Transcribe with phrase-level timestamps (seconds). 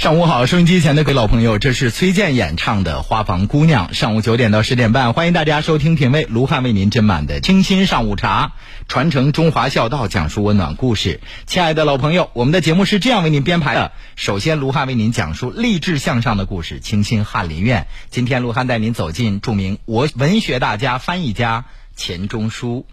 [0.00, 3.88] 上午好，收音机前的各位老朋友，这是崔健演唱的《花房姑娘》。
[3.92, 8.52] 上午九点到十点半，欢迎大家收听品味卢汉为您斟满的清新上午茶，
[8.88, 11.20] 传承中华孝道，讲述温暖故事。
[11.44, 17.86] 亲爱的老朋友，我们的节目是这样为您编排的：首先，卢汉为您讲述励志向上的故事，清新翰林院。
[18.08, 22.86] 今天，卢汉带您走进著名我文学大家、翻译家钱钟书。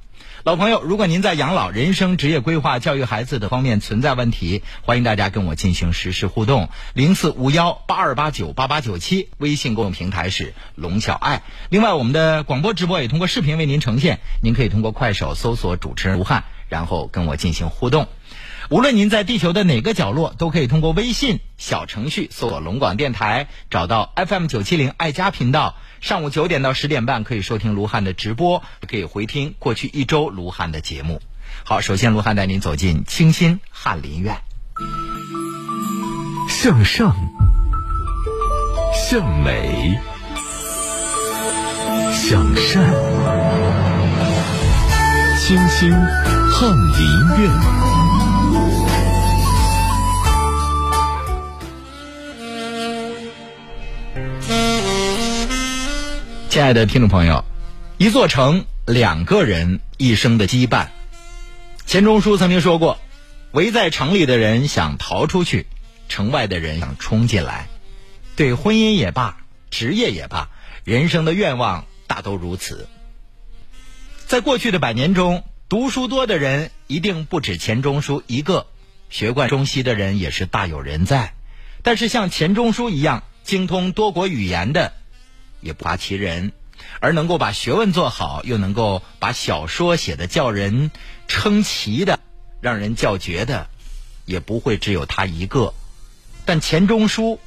[0.48, 6.70] 老朋友，如果您在养老、人生、职业规划、教育孩子等方面存在问题，欢迎大家跟我进行实时互动。
[6.94, 11.44] 零四五幺八二八九八八九七，微信公众平台是龙小爱。
[11.68, 18.08] 另外，我们的广播直播也通过视频为您呈现，您可以通过快手搜索主持人吴汉，然后跟我进行互动。
[18.70, 25.76] 无论您在地球的哪个角落，都可以通过微信小程序搜索龙广电台，找到 FM 九七零爱家频道。
[26.02, 31.22] 上午九点到十点半可以收听卢汉的直播，可以回听过去一周卢汉的节目。
[31.64, 34.42] 好，首先卢汉带您走进清新翰林院，
[36.50, 37.16] 向上，
[38.94, 39.98] 向美，
[42.12, 42.94] 向善，
[45.40, 45.90] 清新
[46.52, 47.97] 翰林院。
[56.58, 57.46] 亲爱的听众朋友，
[58.00, 60.88] 一座城，两个人一生的羁绊。
[61.86, 62.98] 钱钟书曾经说过
[63.54, 65.68] ：“围在城里的人想逃出去，
[66.10, 67.68] 城外的人想冲进来。”
[68.36, 69.38] 对婚姻也罢，
[69.70, 70.50] 职业也罢，
[70.84, 72.88] 人生的愿望大都如此。
[74.26, 78.66] 在过去的百年中，读书多的人一定不止钱钟书一个，
[79.12, 81.36] 学贯中西的人也是大有人在。
[81.84, 84.94] 但是像钱钟书一样精通多国语言的，
[85.62, 86.52] 也不乏其人，
[87.00, 90.92] 而能够把学问做好，又能够把小说写得叫人
[91.28, 92.20] 称奇的，
[92.62, 93.68] 让人叫绝的，
[94.26, 95.74] 也不会只有他一个。
[96.46, 97.40] 但钱钟书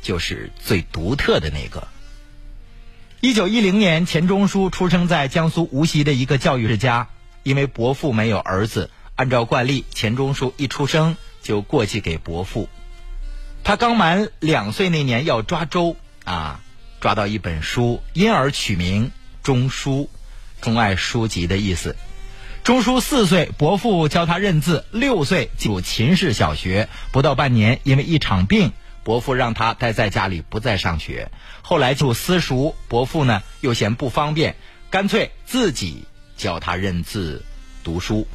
[0.00, 1.88] 就是最独特的那个。
[3.20, 7.08] 一九一零年，钱钟书出生在江苏无锡的一个教育世家，
[7.42, 12.68] 因为伯父没有儿子，按照惯例，钱钟书一出生就过继给伯父。
[13.62, 16.60] 他刚满两岁那年要抓周啊。
[17.02, 19.10] 抓到一本书，因而取名
[19.42, 20.08] 钟书，
[20.60, 21.96] 钟爱书籍的意思。
[22.62, 28.70] 钟书四岁，伯父教他认字；六岁进入秦氏小学，不到半年，因为一场病，
[29.02, 31.32] 伯父让他待在家里，不再上学。
[31.62, 34.54] 后来就私塾，伯父呢又嫌不方便，
[34.88, 36.04] 干脆自己
[36.36, 37.44] 教他认字、
[37.82, 38.28] 读书。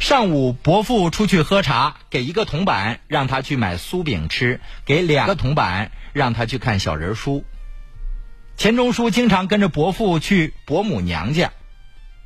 [0.00, 7.44] 上午，伯父出去喝茶，给一个铜板让他去买酥饼吃，给两个铜板让他去看小人书。
[8.62, 11.50] 钱钟书经常跟着伯父去伯母娘家，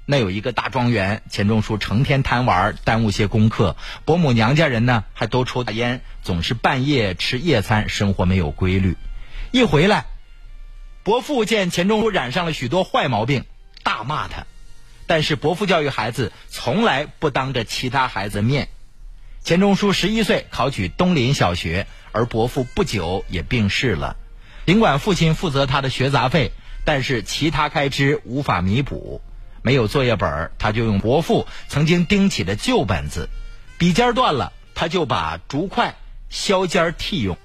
[0.05, 1.23] 那有一个大庄园。
[1.31, 3.75] 钱钟书成天贪玩，耽误些功课。
[4.05, 8.99] 伯母娘家人呢，还都抽大烟，总是半夜吃夜餐，生活没有规律。
[9.51, 10.05] 一回来，
[11.05, 13.47] 伯父见钱钟书染上了许多坏毛病，
[13.83, 14.45] 大骂他。
[15.07, 18.69] 但是伯父教育孩子，从来不当着其他孩子面。
[19.43, 24.19] 钱钟书十一岁考取东林小学，而伯父不久也病逝了。
[24.66, 26.50] 尽管父亲负责他的学杂费，
[26.84, 29.22] 但是其他开支无法弥补。
[29.62, 33.28] 没有作业本，他就用伯父曾经钉起的旧本子。
[33.78, 35.94] 笔尖断了，他就把竹筷
[36.28, 37.38] 削尖替用。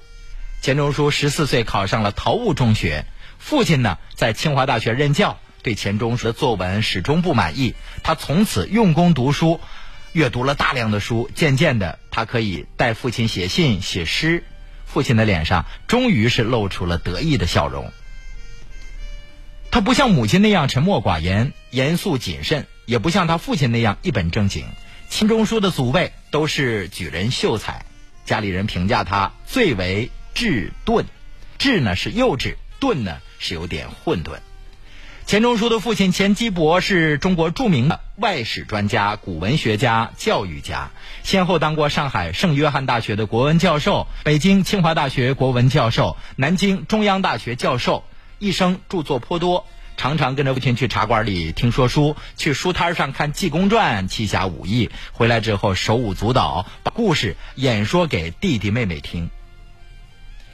[0.62, 3.06] 钱钟书十四岁考上了陶物中学，
[3.38, 7.76] 父亲呢在清华大学任教，对钱钟书的作文始终不满意。
[8.02, 9.60] 他从此用功读书，
[10.12, 14.44] 阅读了大量的书，渐渐的，他可以代父亲写信、写诗。
[14.92, 17.92] 父亲的脸上终于是露出了得意的笑容。
[19.72, 24.66] 他不像母亲那样沉默寡言、严肃谨慎，也不像他父亲那样一本正经。
[25.10, 27.86] 秦钟书的祖辈都是举人秀才，
[28.26, 31.06] 家里人评价他最为稚钝。
[31.58, 34.40] 稚呢是幼稚，钝呢是有点混沌。
[35.26, 40.90] 钱钟书的父亲钱基博是中国著名的外史专家、古文学家、教育家，
[41.24, 48.04] 先后当过上海圣约翰大学的国文教授、北京清华大学国文教授、南京中央大学教授，
[48.40, 49.66] 一生著作颇多。
[49.96, 59.30] 常常跟着父亲去茶馆里听说书，去书摊上看《济公传》《七侠五义》，回来之后手舞足蹈，把故事演说给弟弟妹妹听。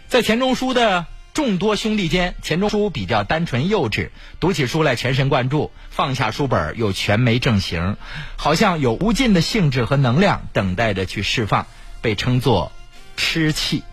[0.08, 1.08] 在钱钟书的。
[1.38, 7.96] 众多兄弟间，钱钟书比较单纯幼稚，读起书来全神贯注，放下书本又全没正形，
[8.38, 11.68] 好像有无尽的兴致和能量等待着去释放，
[12.02, 12.72] 被称作
[13.18, 13.84] “痴气”。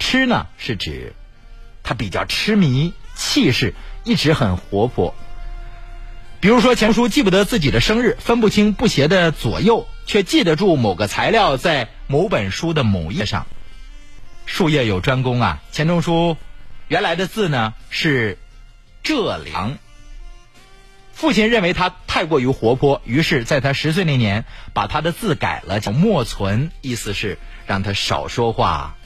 [0.00, 1.12] 痴呢是指
[1.82, 5.14] 他比较痴迷，气势一直很活泼。
[6.40, 13.46] 比如说，钱叔记不得自己的生日，分不清布鞋的左右，却记得住某个材料在某本书的某页上。
[14.46, 16.36] 术业有专攻啊，钱钟书
[16.88, 18.38] 原来的字呢是
[19.02, 19.78] 浙梁。
[21.12, 24.44] 父亲认为他太过于活泼，于是在他十岁那年
[24.74, 28.96] 把他的字改了，叫莫存，意思是让他少说话，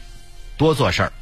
[0.57, 1.13] 多做事儿。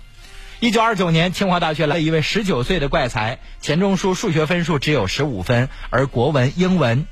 [0.60, 7.06] 一九二九年，清华大学来了一位十九岁的怪才钱钟书，数学分数只有十五分，而国文、英文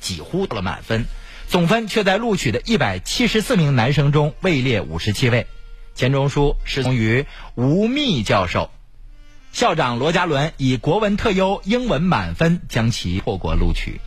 [0.00, 1.06] 几乎到了满分，
[1.48, 5.46] 总分却在录取的一百七十四名男生中位列五十七位。
[5.94, 8.70] 钱钟书师从于吴宓教授。
[9.52, 14.00] 校长罗家伦以国文特优、英文满分将其破过录取。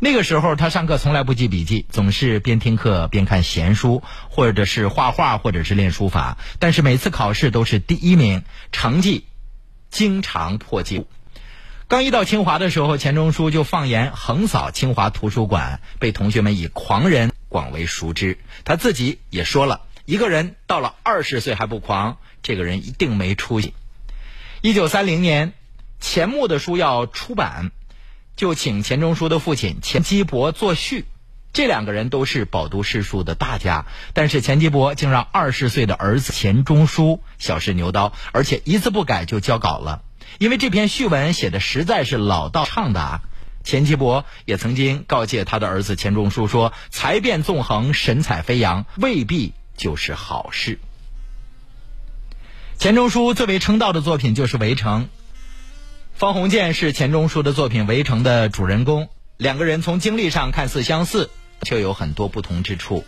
[0.00, 6.36] 那个时候，他上课从来不记笔记，总是边听课边看闲书，或者是画画，或者是练书法。
[6.58, 8.42] 但是每次考试都是第一名，
[8.72, 9.24] 成绩
[9.88, 11.06] 经常破纪录。
[11.88, 18.38] 刚一到清华的时候，钱钟书就放言横扫清华图书馆，被同学们以狂人广为熟知。
[18.64, 23.74] 他自己也说了，一个人到了二十岁还不狂，这个人一定没出息。
[24.62, 25.52] 一九三零年，
[26.00, 27.72] 钱穆的书要出版，
[28.36, 31.04] 就请钱钟书的父亲钱基博作序。
[31.52, 40.02] 这两个人都是饱读诗书的大家，但是钱基博竟让二十岁的儿子钱钟书小试牛刀，而且一字不改就交稿了。
[40.38, 43.22] 因为这篇序文写的实在是老道畅达。
[43.64, 50.78] 钱基博也曾经告诫他的儿子钱钟书说：“才辩纵横，神采飞扬，未必就是好事。”
[52.78, 55.04] 钱钟书最为称道的作品就是《围城》。
[56.14, 61.30] 方鸿渐是钱钟书的作品《围城》的主人公，两个人从经历上看似相似，
[61.62, 63.04] 却有很多不同之处。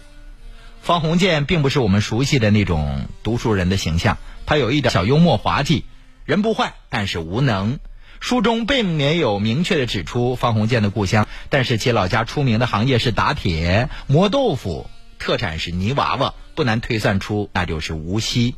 [0.82, 5.84] 方鸿渐并不是我们熟悉的那种读书人的形象，他有一点小幽默滑稽，
[6.24, 7.78] 人不坏，但是无能。
[8.20, 14.88] 书中并没有明确的指出方鸿渐的故乡，但是其老家出名的行业是打铁、磨豆腐，
[15.18, 18.56] 特产是泥娃娃，不难推算出那就是无锡。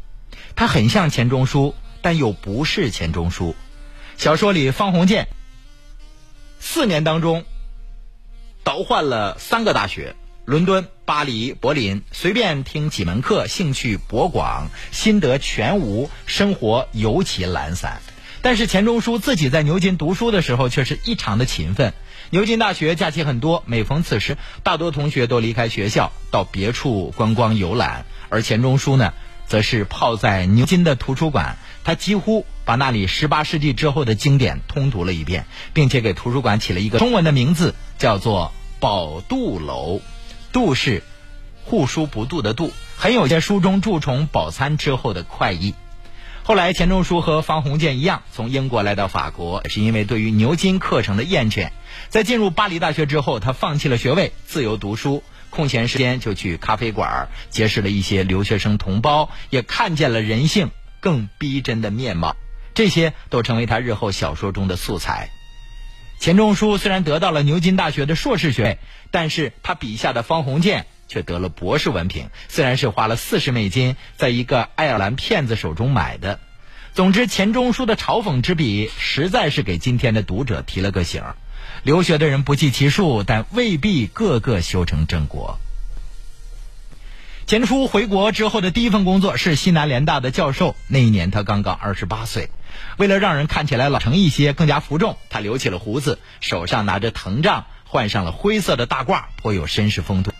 [0.56, 3.54] 他很像钱钟书，但又不是钱钟书。
[4.16, 5.28] 小说里，方鸿渐
[6.60, 7.44] 四年当中
[8.64, 10.16] 倒换了三个大学：
[10.46, 18.00] 伦敦、巴黎、柏林，随便听几门课，兴趣博广，心得全无，生活尤其懒散。
[18.40, 21.92] 但是钱钟书自己在牛津读书的时候，却是异常的勤奋。
[22.32, 29.12] 牛津大学假期很多，每逢此时，大多同学都离开学校到别处观光游览，而钱钟书呢？
[29.48, 40.00] 则是泡在牛津的图书馆，他几乎把那里十八世纪之后的经典通读了一遍，并且给图书馆起了一个中文的名字，叫做“宝渡楼”。
[40.54, 41.02] 渡是
[41.64, 45.74] 护书不渡的渡，很有些书中蛀虫饱餐之后的快意。
[46.50, 51.70] 后来钱钟书和方鸿渐一样，从英国来到法国，是因为对于牛津课程的厌倦。
[52.08, 55.22] 在进入巴黎大学之后，他放弃了学位，自由读书。
[55.50, 62.34] 空闲时间就去咖啡馆，结识了一些留学生同胞，也看见了人性更逼真的面貌。
[62.74, 65.30] 这些都成为他日后小说中的素材。
[66.18, 68.78] 钱钟书虽然得到了牛津大学的硕士学位，
[69.12, 76.38] 但是他笔下的方鸿渐却得了博士文凭，虽然是花了四十美金在一个爱尔兰骗子手中买的。
[76.94, 81.34] 总之，钱钟书的嘲讽之笔实在是给今天的读者提了个醒儿。
[81.82, 85.58] 留学的人不计其数，但未必个个修成正果。
[87.46, 90.76] 钱钟书回国之后的第一份工作是西南联大的教授。
[90.86, 92.50] 那一年他刚刚二十八岁，
[92.96, 100.32] 为了让人看起来老成一些，更加服众，他留起了胡子，手上拿着藤杖，换上了灰色的大褂，颇有绅士风度。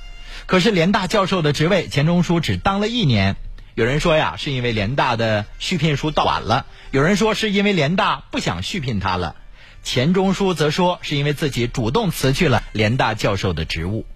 [0.50, 3.36] 可是联大教授的职位，钱钟书只当了一年。
[3.76, 9.36] 有人说呀，是因为联大的续聘书到晚了；有人说是因为联大不想续聘他了。
[9.84, 14.06] 钱钟书则说，是因为自己主动辞去了联大教授的职务。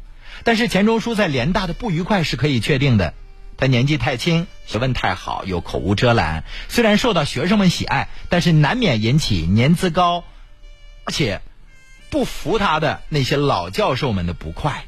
[0.42, 3.14] 但是钱钟书在联大的不愉快是可以确定的。
[3.56, 6.42] 他年纪太轻，学问太好，又口无遮拦。
[6.68, 10.24] 虽然受到学生们喜爱，但是难免引起年资高，
[11.04, 11.42] 而且
[12.10, 14.86] 不服他的那些老教授们的不快。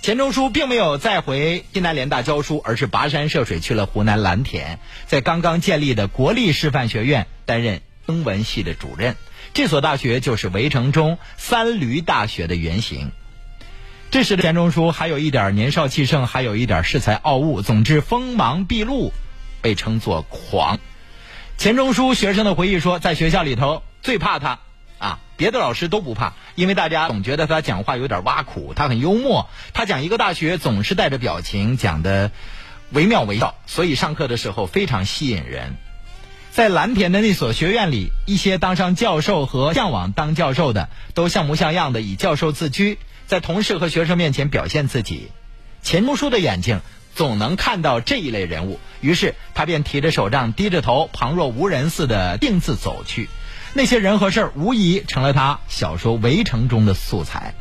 [0.00, 9.16] 钱钟书并没有再回西南联大教书，而是跋山涉水去了湖南蓝田，在刚刚建立的国立师范学院担任英文系的主任。
[9.52, 13.10] 这所大学就是围城中三闾大学的原型。
[14.10, 19.12] 这时的钱钟书还有一点年少气盛，还有一点恃才傲物，总之锋芒毕露，
[19.60, 20.78] 被称作狂。
[21.58, 24.60] 钱钟书学生的回忆说，在学校里头最怕他
[24.98, 32.30] 啊，别的老师都不怕，因为大家总觉得他讲话有点挖苦，他很幽默，他讲一个大学总是带着表情，讲的
[32.90, 35.76] 惟妙惟肖，所以上课的时候非常吸引人。
[36.50, 45.30] 在蓝田的那所学院里，一些当上教授和向往当教授的，都像模像样的以教授自居，在同事和学生面前表现自己。
[45.82, 46.80] 钱钟书的眼睛
[47.14, 53.28] 总能看到这一类人物，于是他便提着手杖，低着头，旁若无人似的径自走去。
[53.74, 57.54] 那些人和事儿，无疑成了他小说《围城》中的素材。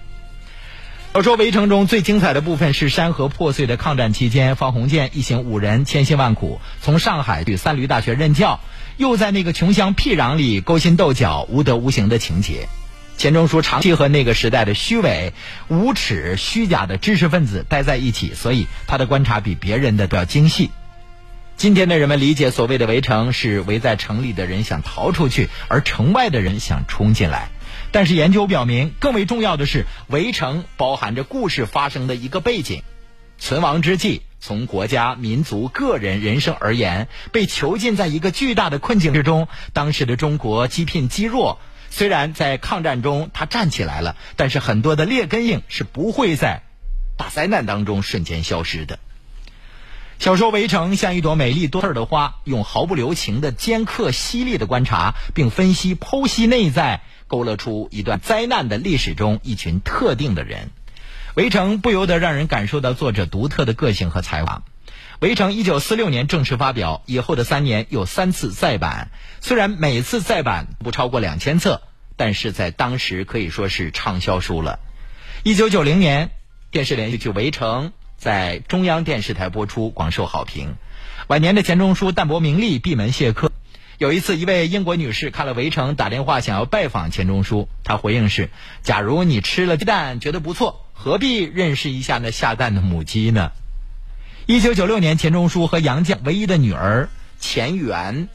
[1.13, 8.59] 小说《围城》中最精彩的部分是山河破碎的抗战期间，方鸿渐一行五人千辛万苦从上海去三驴大学任教，
[8.97, 12.69] 又在那个穷乡僻壤里勾心斗角、无德无行的情节。
[13.17, 15.33] 钱钟书长期和那个时代的虚伪、
[15.69, 20.69] 无耻、虚假的知识分子待在一起，所以他的观察比别人的都要精细。
[21.57, 27.49] 今天的人们理解所谓的围城，是围在城里的人想逃出去，而城外的人想冲进来。
[27.91, 32.83] 但是研究表明，更为重要的是，围城包含着故事发生的一个背景。
[33.39, 39.47] 存亡之际，从国家、民族、个人人生而言，被囚禁在一个巨大的困境之中。
[39.73, 41.59] 当时的中国积贫积弱，
[41.89, 46.61] 虽然在抗战中他站起来了，但是很多的劣根性是不会在
[47.17, 48.99] 大灾难当中瞬间消失的。
[50.19, 57.01] 小说《围城》像一朵美丽多刺的花，用毫不留情的尖刻、犀利的观察，并分析、剖析内在。
[57.29, 60.67] 勾勒出一段灾难的历史中一群特定的人，
[61.33, 64.63] 《围城》不由得让人感受到作者独特的个性和才华。
[65.19, 71.81] 《围城》一九四六年正式发表，以后的三年有三次再版，虽然每次再版不超过两千册，
[72.15, 74.79] 但是在当时可以说是畅销书了。
[75.43, 76.31] 一九九零年，
[76.71, 80.75] 电视连续剧《围城》在中央电视台播出，广受好评。
[81.27, 83.51] 晚年的钱钟书淡泊名利，闭门谢客。
[83.99, 87.67] 有一次，一位英国女士看了《围城》，打电话想要拜访钱钟书。
[87.83, 88.49] 她回应是
[88.81, 93.51] ：“假如你吃了鸡蛋觉得不错，何必认识一下那下蛋的母鸡呢？”
[94.45, 97.09] 一九九六年，钱钟书和杨绛唯一的女儿
[97.39, 98.29] 钱媛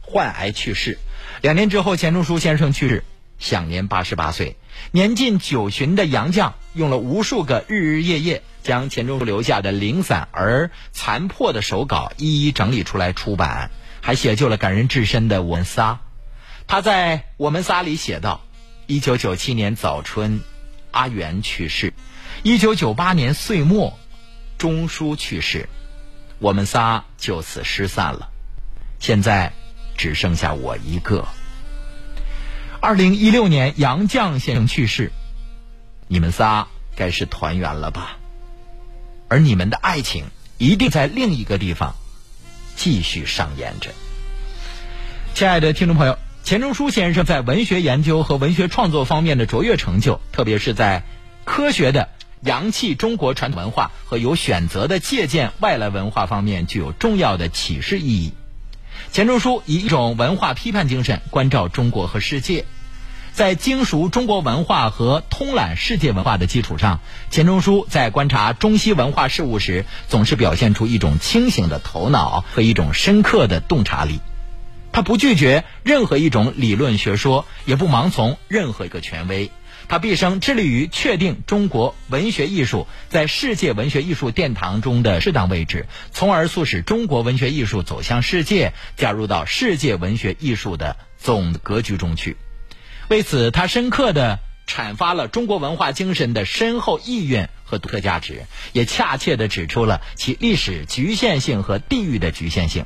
[0.00, 0.98] 患癌去世。
[1.42, 3.04] 两年之后，钱钟书先生去世，
[3.38, 4.56] 享年八十八岁。
[4.90, 13.70] 年近九旬的杨绛用了无数个日日夜夜，将钱钟书留下的零散而残破的手稿一一整理出来出版。
[14.00, 15.92] 还写就了感人至深的《我们仨》，
[16.66, 18.40] 他在《我们仨》里写道：
[18.86, 20.40] 一九九七年早春，
[20.92, 21.90] 阿元去世；
[22.42, 23.98] 一九九八年岁末，
[24.56, 25.68] 钟书去世，
[26.38, 28.30] 我们仨就此失散了。
[28.98, 29.52] 现在
[29.96, 31.26] 只剩下我一个。
[32.80, 35.10] 二零一六年，杨绛先生去世，
[36.06, 38.18] 你们仨该是团圆了吧？
[39.26, 40.26] 而你们的爱情
[40.58, 41.96] 一定在另一个地方。
[42.76, 43.90] 继续上演着，
[45.34, 51.02] 亲爱的听众朋友，钱钟书先生在文学研究和文学创作方面的卓越成就，特别是在
[51.44, 52.08] 科学的
[52.42, 58.34] 洋气中国传统文化和有选择的借鉴外来文化方面，具有重要的启示意义。
[59.12, 62.64] 钱钟书以一种文化批判精神关照中国和世界。
[63.32, 66.98] 在精熟中国文化和通览世界文化的基础上，
[67.30, 74.20] 钱钟书在观察中西文化事物时，总是表现出一种清醒的头脑和一种深刻的洞察力。
[74.90, 79.52] 他不拒绝任何一种理论学说，也不盲从任何一个权威。
[79.88, 92.36] 他毕生致力于确定中国文学艺术在世界文学艺术殿堂中的适当位置，从而促使中国文学艺术走向世界，加入到世界文学艺术的总格局中去。
[93.08, 98.42] 为此，他深刻地阐发了中国文化精神的深厚意蕴和独特价值，
[98.74, 102.84] 也恰切地指出了其历史局限性和地域的局限性。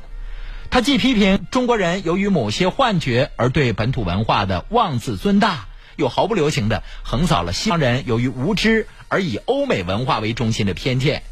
[0.69, 11.23] 他既批评中国人由于某些幻觉而对本土文化的妄自尊大，又毫不留情地横扫了西方人由于无知而以欧美文化为中心的偏见。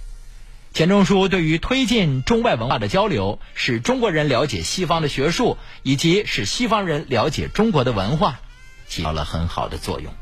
[0.73, 8.39] 钱钟书对于推进中外文化的交流，使中国人了解西方的学术，以及使西方人了解中国的文化。
[8.87, 10.13] 起到了很好的作用。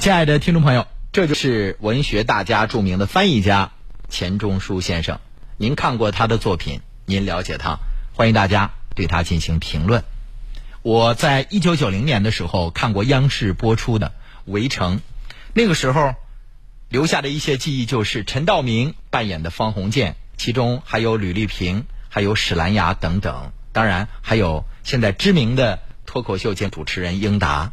[0.00, 3.72] 亲爱的听众朋友，这就是文学大家、著名的翻译家
[4.08, 5.20] 钱钟书先生。
[5.58, 7.78] 您看过他的作品，您了解他，
[8.14, 10.04] 欢迎大家对他进行评论。
[10.88, 14.06] 我在一九九零年的时候看过央视播出的
[14.46, 14.96] 《围城》，
[15.52, 16.14] 那个时候
[16.88, 23.52] 留下的一些记忆就是陈道明扮演的方鸿渐，其中还有吕丽萍、还有史兰芽等等。
[23.72, 27.72] 当然，还有现在知名的脱口秀节主持人英达。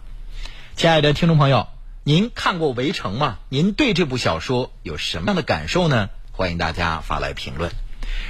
[0.75, 1.69] 亲爱的听众朋友，
[2.03, 3.37] 您看过《围城》吗？
[3.47, 6.09] 您对这部小说有什么样的感受呢？
[6.33, 7.71] 欢迎大家发来评论。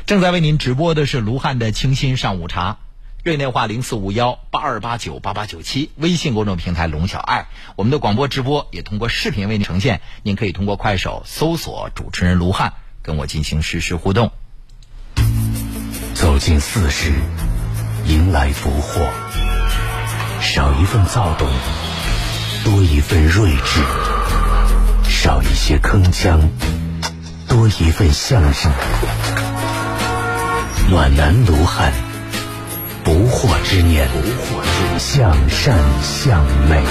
[0.06, 2.78] 正在为您直播的是卢汉的清新上午茶，
[3.26, 7.48] 热线电话零四五幺八二八九八八九七，微信公众平台龙小爱。
[7.76, 14.32] 我们的广播直播也通过视频为您呈现，您可以通过快手搜索主持人卢汉，跟我进行实时互动。
[16.14, 17.14] 走进四十，
[18.06, 19.10] 迎来福祸。
[20.40, 21.50] 少一份躁动，
[22.64, 23.82] 多一份睿智；
[25.10, 26.42] 少一些铿锵，
[27.48, 28.68] 多一份向日。
[30.92, 31.92] 暖男卢汉，
[33.06, 36.84] 不惑之年，不惑之年，向善向美。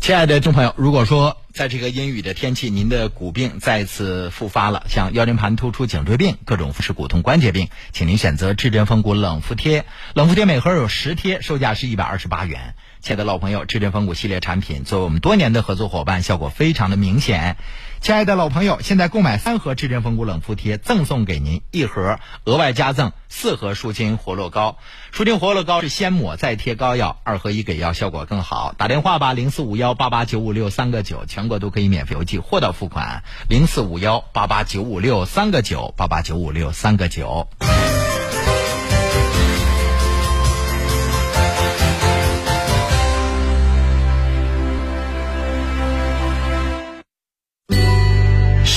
[0.00, 9.86] 亲爱的众朋友，如果说在这个阴雨的天气，您的骨病再次复发了，像腰间盘突出、颈椎病、各种风湿骨痛、关节病，请您选择至臻风骨冷敷贴。
[10.12, 12.74] 冷敷贴每盒有十贴，售价是一百二十八元。
[13.00, 17.56] 亲爱的老朋友，至臻风骨系列产品作为我们多年的合作伙伴，效果非常的明显。
[18.00, 24.78] 亲爱的老朋友，现在购买三盒至臻风骨冷敷贴，赠送给您一盒，额外加赠四盒舒筋活络膏。
[25.12, 28.74] 舒筋活络膏是先抹再贴膏药，二合一给药，效果更好。
[28.78, 33.22] 打电话吧，零四五幺八八九五六三个九，全国都可以免费邮寄，货到付款。
[33.50, 37.48] 零四五幺八八九五六三个九，八八九五六三个九。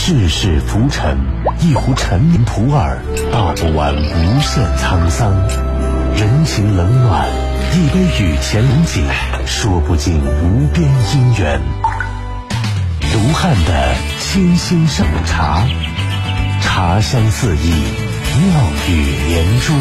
[0.06, 1.18] 世事浮沉，
[1.62, 2.98] 一壶陈年普洱，
[3.32, 5.32] 道不完无限沧桑；
[6.14, 7.26] 人情冷暖，
[7.72, 9.08] 一杯雨前龙井，
[9.46, 11.62] 说不尽无边姻缘。
[13.14, 15.66] 卢汉的清新上茶，
[16.62, 19.74] 茶香四溢，妙语连珠。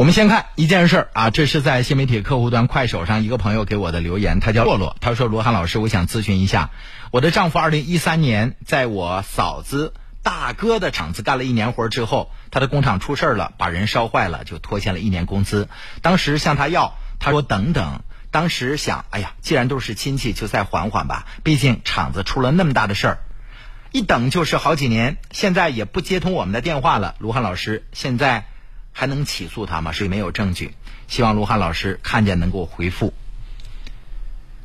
[0.00, 6.70] 我们先看一件事儿啊，这是在新媒体客户端快手上一个朋友给我的留言，他叫洛洛，他说：“罗汉老师，我想咨询一下，
[7.10, 9.92] 我的丈夫二零一三年在我嫂子
[10.22, 15.68] 大哥的厂子干了一年活之后，他的工厂出事儿了，把人烧坏了，就拖欠了一年工资。
[16.00, 18.00] 当时向他要，他说等等。
[18.30, 23.18] 当时想，哎呀，既然都是亲戚，就再缓缓吧，毕竟厂子出了那么大的事儿，
[23.92, 25.18] 一等就是好几年。
[25.30, 28.46] 现在也不接通我们的电话了，卢汉老师，现在。”
[28.92, 29.92] 还能起诉他吗？
[29.92, 30.74] 所以没有证据。
[31.08, 33.12] 希望卢汉老师看见能给我回复。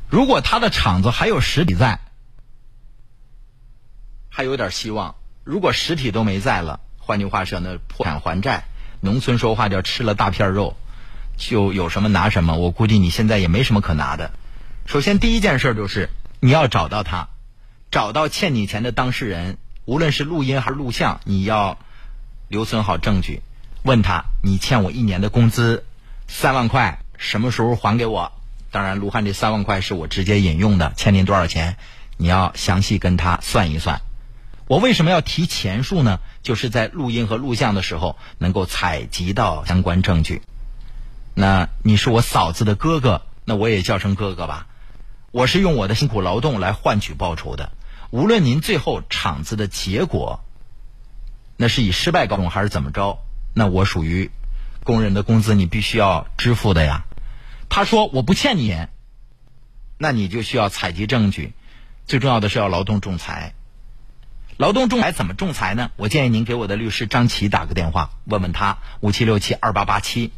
[0.08, 1.98] 如果他的厂子还有实体在，
[4.28, 5.16] 还有点希望。
[5.42, 8.64] 如果实体都没在了，换句话说，那破产还债，
[9.00, 10.76] 农村说话叫吃了大片肉，
[11.36, 12.56] 就有什么拿什么。
[12.56, 14.32] 我估计你现在也没什么可拿的。
[14.86, 17.28] 首先第一件事就是你要找到他，
[17.90, 21.78] 找到欠你钱的当事人，无论是录音还是录像，你要
[22.48, 23.42] 留存好证据。
[23.86, 25.84] 问他，你欠我一年的工资
[26.26, 28.32] 三万块，什么时候还给我？
[28.72, 31.76] 当然，卢汉这三万块是我直接引用的，欠您多少钱？
[32.16, 34.02] 你要详细跟他算一算。
[34.66, 36.18] 我为什么要提钱数呢？
[36.42, 40.42] 就是在录音和录像的时候能够采集到相关证据。
[41.34, 44.66] 那你是我嫂子的哥哥，那我也叫声哥哥吧。
[45.30, 47.70] 我是用我的辛苦劳动来换取报酬的。
[48.10, 50.40] 无论您最后厂子的结果，
[51.56, 53.20] 那是以失败告终还是怎么着？
[53.58, 54.30] 那我属于
[54.84, 57.06] 工人的工资，你必须要支付的呀。
[57.70, 58.76] 他说我不欠你，
[59.96, 61.54] 那你就需要采集证据。
[62.06, 63.54] 最重要的是要劳动仲裁。
[64.58, 65.90] 劳动仲裁怎么仲裁呢？
[65.96, 70.32] 我建议您给我的律师张琪打个电话，问问他五七六七二八八七。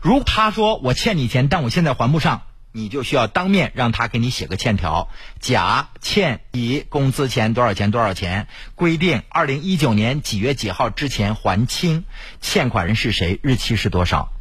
[0.00, 2.42] 如他说我欠你钱，但我现在还不上。
[2.72, 5.08] 你就需要当面让他给你写个欠条，
[5.40, 12.04] 甲欠乙工资钱多少钱多少钱，规定二零一九年几月几号之前还清，
[12.40, 14.32] 欠款人是谁，日期是多少，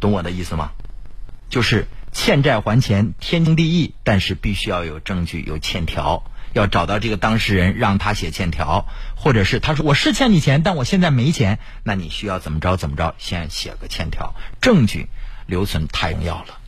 [0.00, 0.72] 懂我的意思吗？
[1.48, 15.06] 就是欠债还钱天经地义，但是必须要有证据有欠条，要找到这个当事人让他写欠条，或者是他说我是欠你钱，但我现在没钱，那你需要怎么着怎么着，先写个欠条，证据
[15.46, 16.58] 留存太重要了。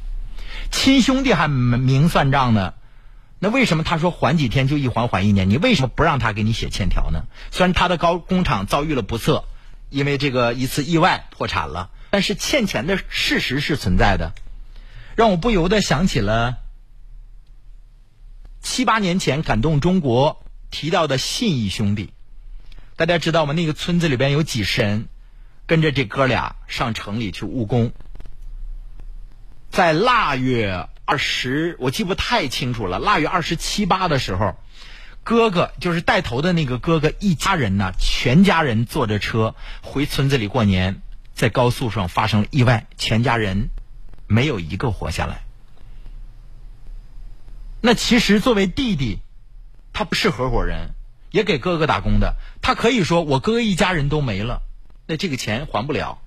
[0.70, 2.74] 亲兄弟还明算账呢，
[3.38, 5.50] 那为什么他说缓几天就一缓缓一年？
[5.50, 7.24] 你为什么不让他给你写欠条呢？
[7.50, 9.44] 虽然他的高工厂遭遇了不测，
[9.88, 14.32] 因为这个一次意外破产了，但是欠钱的事实是存在的，
[15.16, 16.58] 让我不由得想起了
[18.60, 22.12] 七八年前感动中国提到的信义兄弟。
[22.96, 23.54] 大家知道吗？
[23.54, 25.08] 那个村子里边有几十人
[25.66, 27.92] 跟着这哥俩上城里去务工。
[29.70, 32.98] 在腊月二十，我记不太清楚了。
[32.98, 34.56] 腊月二十七八的时候，
[35.22, 41.00] 哥哥就是带头的那个哥哥，一家人呢，全家人坐着车回村子里过年，
[41.34, 43.70] 在高速上发生了意外，全家人
[44.26, 45.42] 没有一个活下来。
[47.80, 49.20] 那其实作为弟弟，
[49.92, 50.94] 他不是合伙人，
[51.30, 54.62] 也给哥哥打工的，他可以说我哥哥一家人都没了，
[55.06, 56.18] 那这个钱还不了。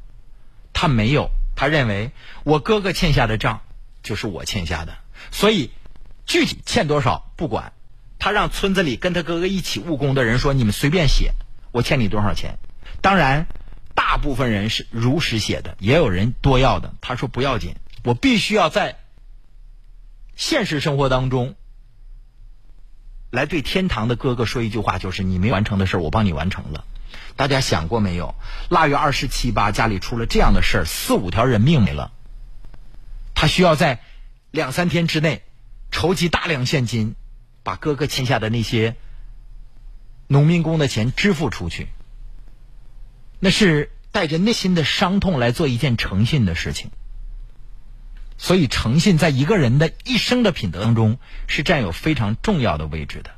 [0.72, 1.30] 他没有，
[1.64, 2.12] 他认为
[2.44, 3.62] 我哥哥欠下的账
[4.02, 4.98] 就是我欠下的，
[5.32, 5.72] 所以
[6.26, 7.72] 具体欠多少不管。
[8.20, 11.32] 他让村子里跟他哥哥一起务工的人说：“你们随便写，
[11.72, 12.60] 我欠你多少钱。”
[13.00, 13.48] 当然，
[13.96, 16.94] 大部分人是如实写的，也有人多要的。
[17.00, 18.98] 他说：“不要紧，我必须要在
[20.36, 21.56] 现实生活当中
[23.32, 26.84] 来对天堂的哥哥说一句话，就是你没完成的事，我帮你完成了。”
[27.36, 28.36] 大家想过没有？
[28.70, 32.12] 腊月二十七八，家里出了这样的事儿，四五条人命没了。
[33.34, 34.02] 他需要在
[34.52, 35.44] 两三天之内
[35.92, 37.16] 筹集大量现金。
[37.66, 38.98] 把哥哥欠下的那些
[40.28, 41.88] 农民工的钱支付出去，
[43.40, 46.92] 那是带着内心的伤痛来做一件诚信的事情。
[48.38, 53.32] 所以，诚信在一个人的一生的品德当中是占有非常重要的位置的。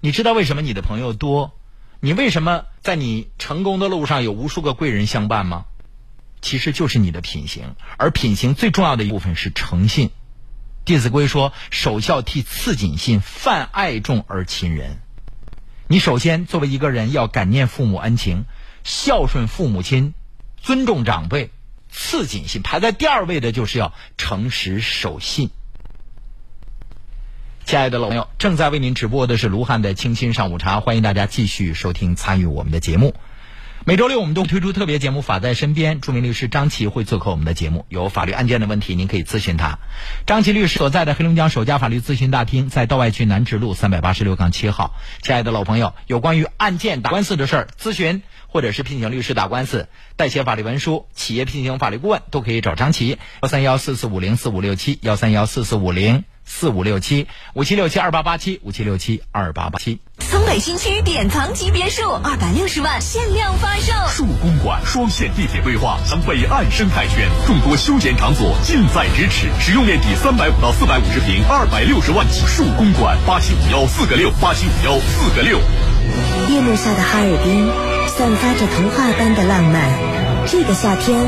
[0.00, 1.56] 你知道为什么你的朋友多？
[2.04, 5.66] 你为什么在你成功的路上有无数个贵人相伴吗？
[6.40, 10.08] 其实就是你的品行，而品行最重要的一部分是诚信。
[10.84, 14.98] 《弟子规》说：“首孝悌，次谨信，泛爱众而亲仁。”
[15.86, 18.46] 你首先作为一个人要感念父母恩情，
[18.82, 20.12] 孝顺父母亲，
[20.56, 21.52] 尊重长辈，
[21.88, 22.62] 次谨信。
[22.62, 25.50] 排在第二位的就是要诚实守信。
[27.72, 33.14] 亲爱的老朋友，正在为您直播的是卢汉的清新上午茶，欢迎大家继续收听参与我们的节目。
[33.86, 37.86] 每周六我们都推出特别节目《法在身边》，著名律师张琪会做客我们的节目。
[37.88, 39.78] 有法律案件的问题，您可以咨询他。
[40.26, 44.94] 张琪律师所在的黑龙江首家法律咨询大厅在道外区南直路三百八十六杠七号。
[45.22, 53.16] 亲爱的老朋友，有关于案件打官司的事儿咨询，或者是聘请律师打官司、代写法律文书、企业聘请法律顾问，都可以找张琪。
[53.40, 56.24] 幺三幺四四五零四五六七，幺三幺四四五零。
[56.44, 60.00] 四五六七五七六七二八八七五七六七二八八七。
[60.20, 63.92] 松北新区典藏级别墅二百六十万限量发售。
[64.08, 72.46] 树公馆双线地铁规划，将北岸生态圈，众多休闲场所近在咫尺，使用面积三百五到四百五十平，二百六十万起。
[72.46, 75.58] 树公馆八七五幺四个六八七五幺四个六。
[76.48, 77.68] 夜幕下的哈尔滨，
[78.08, 80.21] 散发着童话般的浪漫。
[80.46, 81.18] 这个夏天。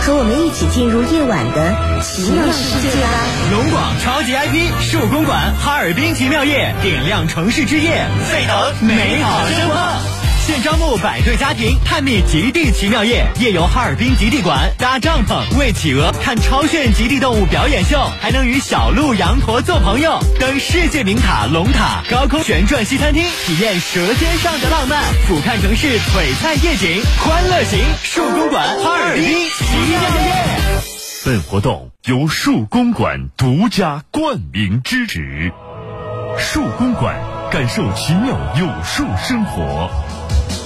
[0.00, 3.08] 和我们一起进入夜晚的奇妙世界吧！
[3.50, 10.23] 龙广超级 IP 树公馆哈尔滨奇妙夜，点亮城市之夜，沸腾美好生活。
[10.46, 30.44] 现招募百对家庭探秘极地奇妙夜，夜游哈尔滨极地馆，搭帐篷喂企鹅，看超炫极地动物表演秀，还能与小鹿、羊驼做朋友，登世界名塔龙塔，高空旋转西餐厅，体验舌尖上的浪漫，俯瞰城市璀璨夜景，欢乐行树公馆哈尔滨奇妙夜。
[31.24, 35.54] 本活动由树公馆独家冠名支持，
[36.36, 37.16] 树公馆
[37.50, 39.88] 感受奇妙有树生活。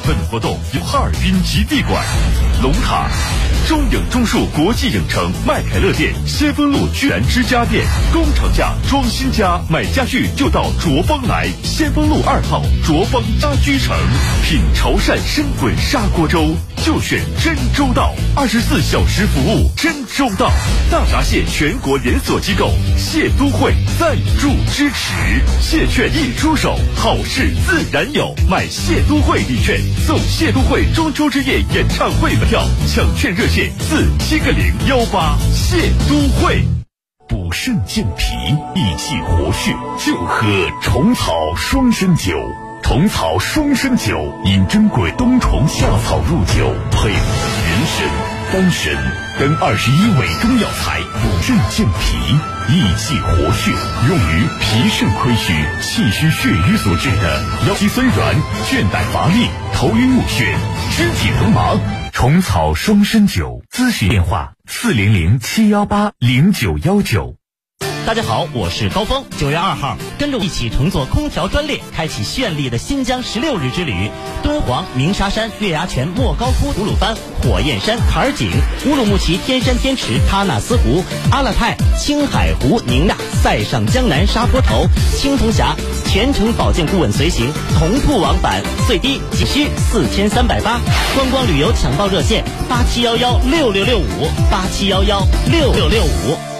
[0.07, 2.05] 本活动由哈尔滨极地馆、
[2.62, 3.09] 龙塔、
[3.66, 11.48] 中影中树国际影城、麦凯乐店、先锋路居然之家店、工厂价装新家，买家具就到卓邦来。
[11.62, 13.96] 先锋路二号卓邦家居城，
[14.42, 20.51] 品潮汕生滚砂锅粥就选真周到，二十四小时服务真周到。
[20.90, 25.12] 大闸蟹全国连锁机构蟹都会赞助支持，
[25.61, 29.77] 蟹券一出手，好事自然有，买蟹都会礼券。
[30.06, 35.36] 送谢都会中秋之夜演唱会门票，抢券热线四七个零幺八。
[35.52, 36.64] 谢都会
[37.28, 38.34] 补肾健脾、
[38.74, 40.46] 益气活血，就喝
[40.82, 42.34] 虫草双参酒。
[42.82, 48.94] 虫草双参酒，饮珍贵冬虫夏草入酒，配人参、丹参
[49.38, 52.16] 等二十一味中药材，补肾健脾。
[52.72, 53.70] 益气活血，
[54.08, 58.34] 用于脾肾亏虚、气虚血瘀所致的腰肌酸软、
[58.66, 60.54] 倦怠乏力、头晕目眩、
[60.96, 61.78] 肢体疼麻。
[62.12, 67.38] 虫草双参酒，咨询电话：四零零七幺八零九幺九。
[68.06, 69.22] 大家好，我是高峰。
[69.38, 74.11] 九月二号，跟着我一起乘坐空调专列，开启绚丽的新疆十六日之旅。
[74.42, 78.50] 敦煌、鸣沙山、月牙泉、莫高窟、吐鲁番、火焰山、坎儿井、
[78.87, 90.80] 乌鲁木齐、天山天池、喀纳斯湖、阿勒泰、青海湖、宁轧、塞上江南、沙坡头、青铜峡，全程保健顾问随行，同步往返，最低仅需四千三百八。
[91.14, 96.58] 观光旅游抢报热线：八七幺幺六六六五八七幺幺六六六五。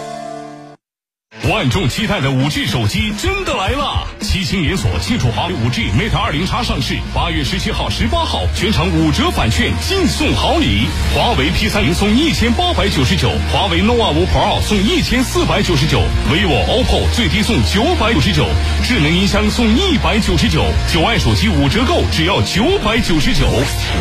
[1.51, 4.07] 万众期待的五 G 手机真的来了！
[4.21, 10.87] 七星连锁庆祝华为五 G Mate 二零叉上市，八月十七号、十八号全场五折返券，尽送好礼。
[11.15, 18.45] 华为 P 三零送一千八百九十九，华为 nova 五 Pro 送一千四百九十九，vivo、OPPO 最低送九百九十九，
[18.85, 20.63] 智能音箱送一百九十九，
[20.93, 23.47] 九爱手机五折购只要九百九十九，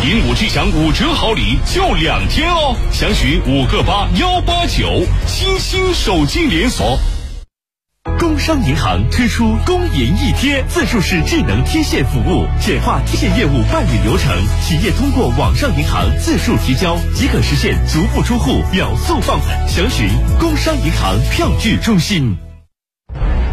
[0.04, 2.76] 赢五 G 享五折好礼，就两天哦！
[2.92, 7.00] 详询五个八幺八九，七星手机连锁。
[8.20, 19.68] 工商银行推出工银一贴自助式智能贴现服务，简化贴现业务办理流程，企业通过网上银行自助提交即可实现足不出户秒速放款。
[19.68, 20.08] 详询
[20.40, 22.38] 工商银行票据中心。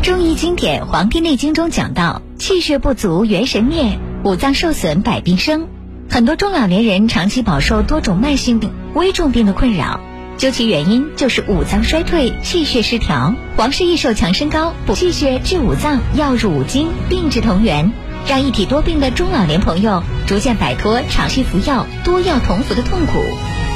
[0.03, 5.67] 中医经典《黄帝内经》中讲到，气血不足元神灭，五脏受损百病生。
[6.11, 10.01] 很多中老年人长期饱受多种慢性病、危重病的困扰。
[10.37, 13.35] 究其原因，就是五脏衰退、气血失调。
[13.57, 17.93] 皇氏益寿强身膏补气血、治五脏，药入五经，病治同源，
[18.27, 23.23] 让一体多病的中老年朋友逐渐摆脱长期服药、多药同服的痛苦。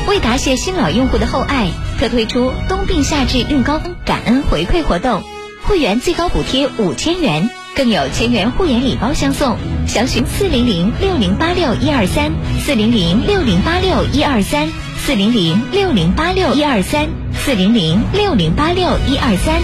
[0.09, 1.69] 为答谢新老用户的厚爱，
[1.99, 5.23] 特推出冬病夏治用膏感恩回馈活动，
[5.63, 9.57] 会员最高补贴五千元，更有千元护眼礼包相送。
[9.87, 14.69] 详询四零零六零八六一二三四零零六零八六一二三。
[15.09, 19.63] 四零零六零八六一二三，四零零六零八六一二三。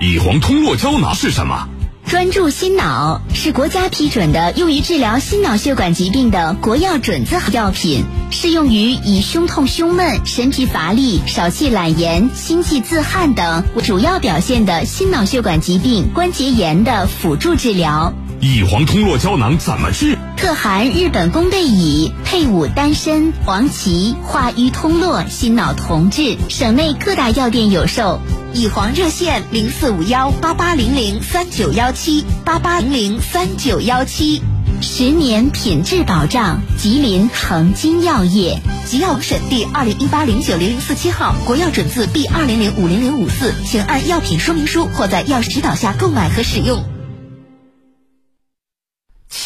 [0.00, 1.68] 乙黄通络胶囊是什么？
[2.06, 18.14] 专注心脑是国家批准的用于治疗心脑血管疾病的国药准字号药品，适用于以胸痛、胸闷、神疲乏力、少气懒言、心悸自汗等主要表现的心脑血管疾病关节炎的辅助治疗。
[18.40, 20.18] 乙黄通络胶囊怎么治？
[20.36, 26.36] 特含日本宫贝乙，配伍丹参、黄芪，化瘀通络，心脑同治。
[26.50, 28.20] 省内各大药店有售。
[28.52, 34.42] 乙黄热线零四五幺八八零零三九幺七八八零零三九幺七。
[34.82, 38.60] 十年品质保障，吉林恒金药业。
[38.84, 46.84] 吉药审第二零一八零九零零四七号，国药准字 B 二零零五零零五四，请按药品说明书或在药师指导下购买和使用。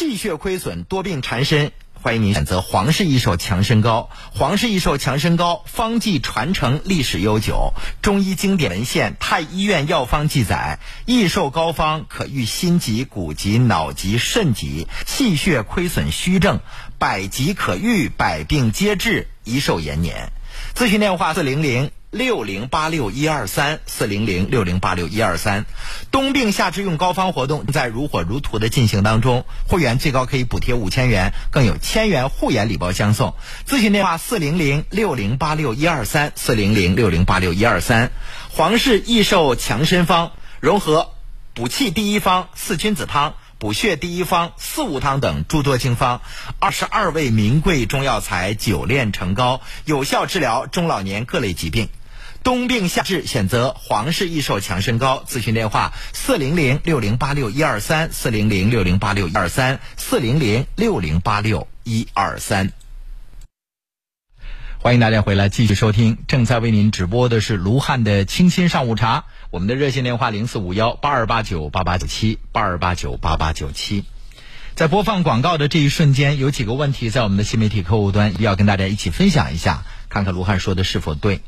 [0.01, 4.09] 气血亏损、多病缠身，欢迎您选择皇氏益寿强身膏。
[4.33, 16.61] 皇氏益寿强身膏方剂传承历史悠久，中医经典文献、太医院药方记载，益寿膏方可愈心疾、骨疾、脑疾、肾疾，气血亏损虚症，
[16.97, 20.31] 百疾可愈，百病皆治，益寿延年。
[20.75, 21.91] 咨询电话：四零零。
[22.11, 25.65] 六零八六一二三四零零六零八六一二三，
[26.11, 33.35] 冬病夏治用膏方活动在如火如荼的进行当中，会员最高可以补贴五千元，更有千元护眼礼包相送。
[33.65, 38.11] 咨询电话：四零零六零八六一二三四零零六零八六一二三。
[38.49, 41.11] 皇氏益寿强身方融合
[41.53, 43.35] 补气第一方四君子汤。
[43.57, 46.21] 补血第一方四物汤等诸多经方，
[46.59, 51.87] 二十二味名贵中药材久炼成膏，有效治疗中老年各类疾病。
[52.43, 55.23] 冬病夏治，选择皇氏益寿强身膏。
[55.27, 62.71] 咨询电话：四零零六零八六一二三，四零零六零八六一二三，四零零六零八六一二三。
[64.79, 69.25] 欢迎大家回来继续收听，正在为您直播的是卢汉的清新上午茶。
[69.51, 74.03] 我们的热线电话零四五幺八二八九八八九七八二八九八八九七。
[74.73, 81.41] 在播放广告的这一瞬间，有几个问题在我们的新媒体客户端要跟大家一起分享一下，看看卢汉说的是否对。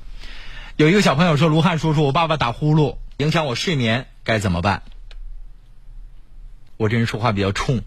[0.75, 4.81] 有一个小朋友说：“卢汉叔叔，我爸爸打呼噜，影响我睡眠，该怎么办？”
[6.77, 7.81] 我这人说话比较冲。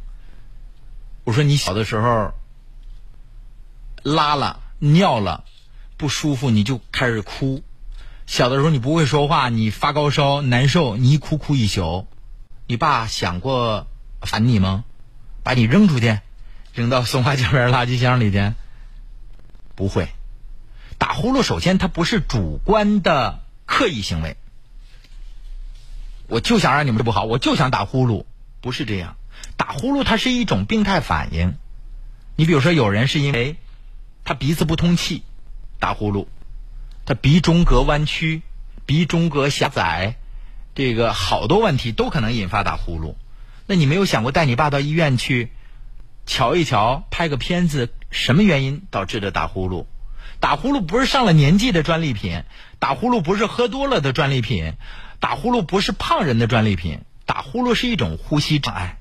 [1.25, 2.33] 我说：“你小的时候
[4.03, 5.45] 拉了。”尿了，
[5.97, 7.65] 不舒服你就开始哭。
[8.27, 12.07] 小的时候你不会说话，你发高烧难受，你一哭哭一宿。
[12.67, 13.87] 你爸想过
[14.21, 14.85] 烦你吗？
[15.43, 16.21] 把你扔出去，
[16.75, 18.53] 扔到松花江边垃圾箱里去？
[19.75, 20.09] 不会。
[20.99, 24.37] 打呼噜首先它不是主观的刻意行为。
[26.29, 28.25] 我就想让你们不好，我就想打呼噜，
[28.61, 29.17] 不是这样。
[29.57, 31.55] 打呼噜它是一种病态反应。
[32.37, 33.57] 你比如说有人是因为。
[34.29, 35.23] 他鼻子不通气，
[35.79, 36.27] 打呼噜；
[37.05, 38.43] 他鼻中隔弯曲、
[38.85, 40.17] 鼻中隔狭窄，
[40.75, 43.15] 这个好多问题都可能引发打呼噜。
[43.69, 45.53] 那你没有想过带你爸到医院去
[46.27, 49.87] 瞧一瞧，拍个片子，什么原因导致的打呼噜？
[50.41, 52.45] 打呼噜不是上了年纪的专利品，
[52.79, 54.75] 打呼噜不是喝多了的专利品，
[55.19, 58.99] 打呼噜不是胖人的专利品，打呼噜是一种呼吸障碍。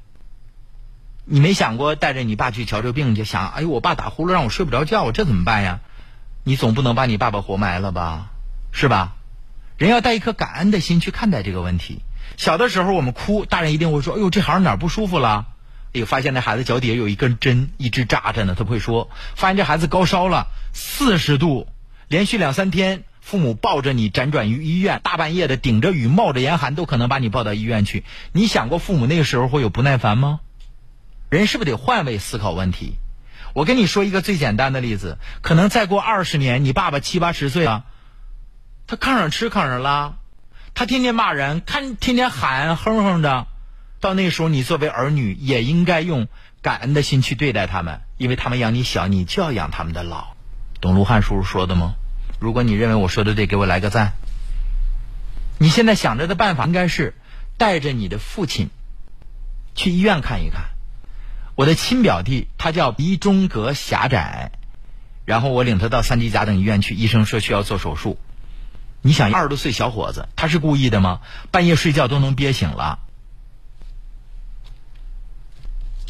[1.25, 3.15] 你没想过带着你爸去瞧这病？
[3.15, 5.79] 就想，哎呦，我爸打呼噜让我睡不着觉，这怎么办呀？
[6.43, 8.27] 你总不能把你爸爸活埋了吧，
[8.71, 9.15] 是吧？
[9.77, 12.01] 人要带一颗感恩的心去看待这个问题。
[12.37, 15.47] 小的时候我们哭，大人一定会说：“哎呦，这孩子哪儿不舒服了？”
[15.95, 19.09] 哎呦，发现那孩子脚底下有一根针一直扎着呢，他不会说。
[19.33, 21.67] 发现这孩子高烧了，四十度，
[22.09, 28.03] 连续两三天，父母抱着你辗转于医院，大半夜的顶着雨冒着严寒都可能把你抱到医院去。
[28.33, 30.41] 你想过父母那个时候会有不耐烦吗？
[31.29, 32.95] 人是不是得换位思考问题？
[33.53, 37.85] 我跟你说一个最简单的例子，可能再过二十年，你爸爸七八十岁了，
[38.85, 40.15] 他炕上吃炕上拉，
[40.73, 43.47] 他天天骂人，看天天喊哼哼的，
[44.05, 46.27] 到那时候你作为儿女也应该用
[46.61, 50.35] 感恩的心去对待他们，因为他们养你小，你就要养他们的老，
[50.79, 51.95] 懂卢汉叔叔说的吗？
[52.39, 54.13] 如果你认为我说的对，给我来个赞。
[55.57, 57.15] 你现在想着的办法应该是
[57.57, 58.69] 带着你的父亲
[59.73, 60.65] 去医院看一看。
[61.55, 64.51] 我的亲表弟他叫鼻中隔狭窄，
[65.25, 68.19] 然后我领他到三级甲等医院去，医生说需要做手术。
[69.01, 71.21] 你想二十多岁小伙子，他是故意的吗？
[71.49, 72.99] 半夜睡觉都能憋醒了。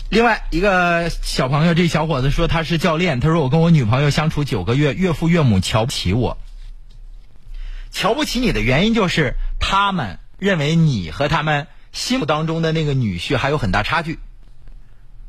[0.09, 6.37] 另外一个小朋友，这小伙子说他是教练，他说我跟我女朋友相处九个月，岳父岳母瞧不起我。
[7.91, 14.19] 瞧不起你的原因就是他们认为你和他们心目当中的那个女婿还有很大差距。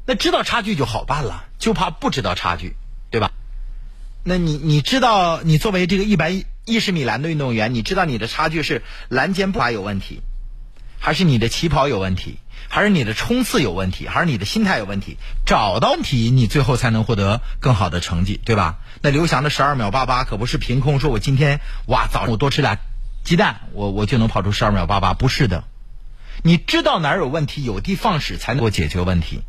[0.05, 2.77] 那知道差距就好办了，就怕不知道差距，
[3.11, 3.33] 对吧？
[4.25, 10.21] 那你你知道，你作为这个一百一十米栏的运动员，你知道你的差距是栏间步伐有问题，
[10.99, 15.19] 还是你的起跑有问题，还是你的冲刺有问题，还是你的心态有问题？
[15.45, 18.79] 找到问题，你最后才能获得更好的成绩，对吧？
[19.03, 22.79] 那刘翔的十二秒八八可不是凭空说，我今天哇早上我多吃俩
[23.25, 25.65] 鸡蛋，我我就能跑出十二秒八八，不是的。
[26.43, 29.43] 你知道哪儿有问题，有的放矢才能够解决问题。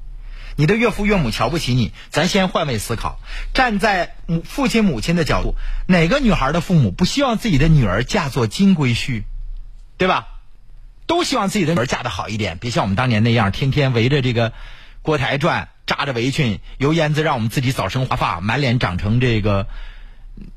[0.56, 3.20] 你的岳父岳母瞧不起你，咱先换位思考，
[3.54, 5.56] 站在母父亲母亲的角度，
[5.88, 9.24] 哪个女孩的父母不希望自己的女儿嫁作金龟婿，
[9.98, 10.28] 对吧？
[11.08, 14.54] 都希望自己的女儿嫁得好一点，别像我们当年那样，天天围着这个
[15.02, 19.68] 锅台转，扎着围裙，油烟子让我们自己早生华发，满脸长成这个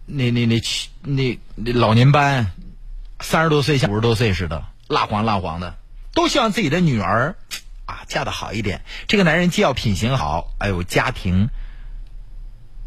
[0.05, 0.61] 那那那
[1.03, 2.53] 那那老年斑，
[3.21, 5.77] 三十多岁像五十多岁似的，蜡黄蜡黄的，
[6.13, 7.37] 都希望自己的女儿。
[7.87, 11.49] 啊，嫁的好一点，这个男人既要品行好，哎呦，家庭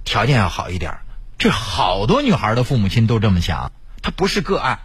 [0.06, 1.00] 条件要好一点。
[1.38, 4.80] 这好多女孩的父母亲都这么想，他不是个案。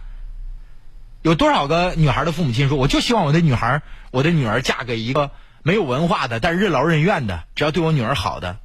[1.21, 5.31] 有多少个女孩的父母亲说，我就希望我的女孩，我的女儿嫁给一个
[5.63, 8.57] 没有文化的，但任劳任怨的，只要对我女儿好的。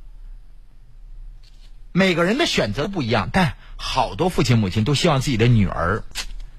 [1.92, 6.04] 每个人的选择不一样，但好多父亲母亲都希望自己的女儿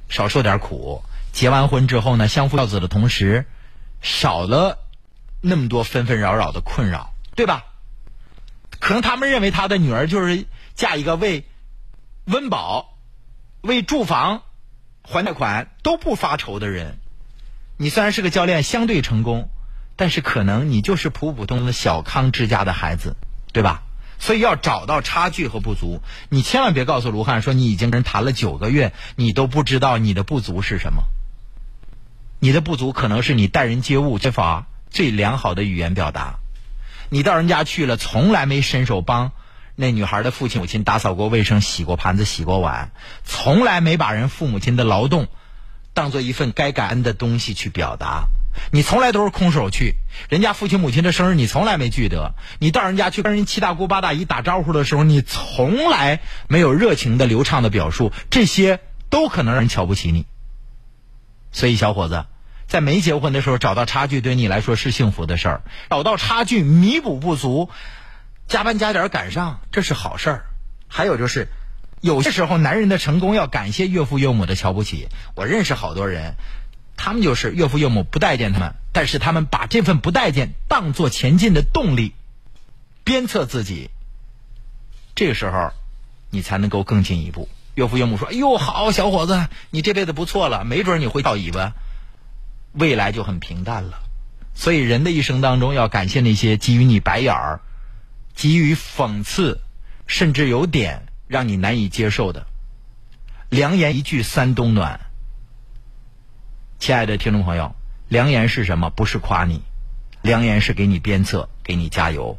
[0.10, 1.04] 少受点苦。
[1.32, 3.46] 结完婚之后呢，相夫教子的同时，
[4.02, 4.80] 少了。
[5.48, 7.66] 那么多纷纷扰扰的困扰，对吧？
[8.80, 11.46] 可能他们认为他的女儿就是嫁一个为
[12.24, 12.98] 温饱、
[13.62, 14.42] 为住房
[15.08, 16.98] 还贷款都不发愁的人。
[17.78, 19.50] 你虽然是个教练，相对成功，
[19.96, 23.16] 但是可能你就是普普通通的小康之家的孩子，
[23.54, 23.84] 对吧？
[24.18, 26.02] 所以要找到差距和不足。
[26.30, 31.04] 你千万别告诉卢汉说你已经跟人谈了九个月，你都不知道你的不足是什么。
[32.40, 34.68] 你的不足可能是你待人接物缺乏。
[34.90, 36.36] 最良好的语言表达，
[37.10, 39.34] 你到人家去了，从来没伸手帮
[39.76, 42.92] 那女孩的父亲母亲打扫过卫生、洗过盘子、洗过碗，
[43.24, 45.28] 从来没把人父母亲的劳动
[45.94, 48.28] 当做一份该感恩的东西去表达。
[48.72, 49.96] 你从来都是空手去，
[50.30, 52.36] 人家父亲母亲的生日你从来没记得。
[52.60, 60.26] 你到人家去跟人七大姑八大姨打招呼的时候，你从来没有热情的、流畅的表述，这些都可能让人瞧不起你。
[61.52, 62.26] 所以，小伙子。
[62.68, 65.62] 在没结婚的时候找到差距，对你来说是幸福的事儿；
[65.92, 67.70] 找到差距，弥补不足，
[68.48, 70.46] 加班加点赶上，这是好事儿。
[70.88, 71.48] 还有就是，
[72.02, 75.08] 有些时候男人的成功要感谢岳父岳母的瞧不起。
[75.36, 76.36] 我认识好多人，
[76.96, 82.14] 他们就是岳父岳母不待见他们，但是他们把这份不待见当做前进的动力，
[83.04, 83.90] 鞭策自己。
[85.16, 85.72] 这个时候，
[86.30, 87.50] 你才能够更进一步。
[87.74, 91.74] 岳父岳母说：“哎呦，好小伙子，你这辈子不错了，没准你会跳尾巴。”
[92.72, 94.00] 未来就很平淡了，
[94.54, 97.62] 所以人的一生当中要感谢那些给予你白眼儿、
[98.36, 99.62] 给予讽刺，
[100.08, 102.46] 甚至有点让你难以接受的
[103.50, 105.00] 良言一句三冬暖。
[106.78, 107.74] 亲爱的听众朋友，
[108.10, 108.90] 良言是什么？
[108.90, 109.62] 不是夸你，
[110.22, 112.38] 良言是给你鞭策，给你加油。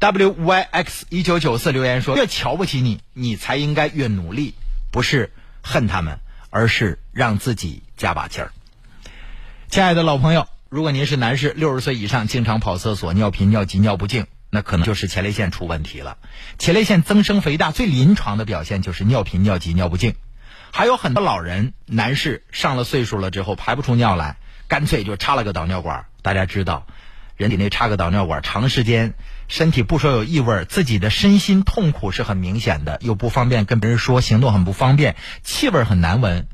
[0.00, 4.54] wyx 一九九四留言说：“越瞧不起你，你才应该越努力，
[4.90, 5.30] 不是
[5.62, 8.52] 恨他们，而是让自己加把劲儿。”
[9.70, 16.18] 亲爱的老朋友，如果您是男士，六十岁以上，经常跑厕所、尿频、尿急、尿不尽，那可能就是前列腺出问题了。
[16.58, 20.16] 前列腺增生肥大最临床的表现就是尿频、尿急、尿不尽，
[20.72, 26.06] 还有很多老人男士上了岁数了之后排不出尿来，干脆就插了个导尿管。
[26.22, 26.86] 大家知道，
[27.36, 29.14] 人体内插个导尿管，长时间
[29.46, 36.48] 身体不说有异味，自己的身心痛苦是很明显的，又不方便跟别人说，行动很不方便，气味很难闻。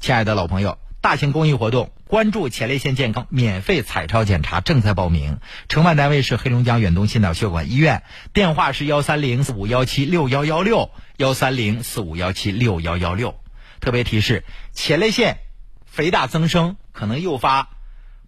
[0.00, 1.92] 亲爱的老朋友，大型公益活动。
[2.06, 5.40] 关注前列腺健康，免费彩超检查正在报名。
[5.68, 13.38] 承办单位是黑龙江远东心脑血管医院，电话是幺三零四五幺七六幺幺六幺三零四五幺七六幺幺六。
[13.80, 14.42] 特别提示：
[14.72, 15.36] 前列腺
[15.84, 17.68] 肥大增生可能诱发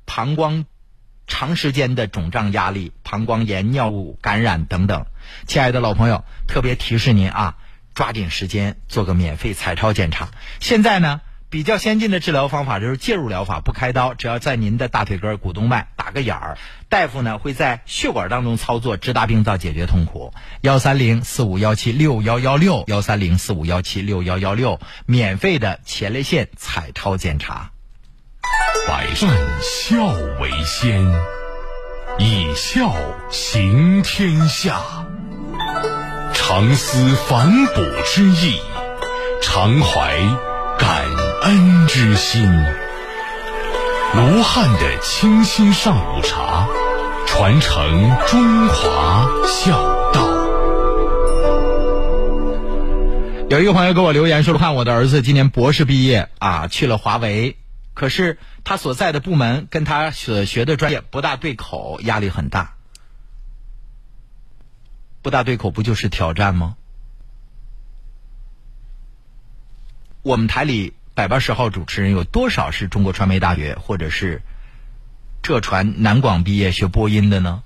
[0.05, 0.67] 膀胱
[1.27, 5.07] 长时间的肿胀压力、膀胱炎、尿路感染等等。
[5.47, 7.57] 亲爱的老朋友，特别提示您啊，
[7.95, 10.29] 抓紧时间做个免费彩超检查。
[10.61, 11.23] 现在呢？
[11.53, 16.57] 比较先进的治疗方法就是介入疗法，不开刀，只要在您的大腿根股动脉打个眼儿，
[16.89, 20.33] 大夫呢会在血管当中操作，直达病灶，解决痛苦。
[20.63, 27.71] 幺三零四五幺七六幺幺六，幺三零四五幺七六幺幺六，免费的前列腺彩超检查。
[28.89, 29.29] 百善
[29.61, 30.07] 孝
[30.41, 31.05] 为先，
[32.19, 32.95] 以孝
[33.31, 34.81] 行天下。
[36.33, 38.59] 常思反哺之意，
[39.43, 40.52] 常怀。
[41.45, 42.49] 恩之心，
[44.15, 46.69] 卢汉的清新上午茶，
[47.27, 50.23] 传承中华孝道。
[53.51, 57.57] 有一个朋友给我留言说：“看我的儿子今年博士毕业啊，去了华为，
[57.93, 62.77] 可是他所在的部门跟他所学的专业不大对口，压力很大。
[65.23, 66.77] 不大对口不就是挑战吗？
[70.23, 74.41] 我们台里。”百八十号主持人有多少是中国传媒大学或者是
[75.43, 77.63] 浙传南广毕业学播音的呢？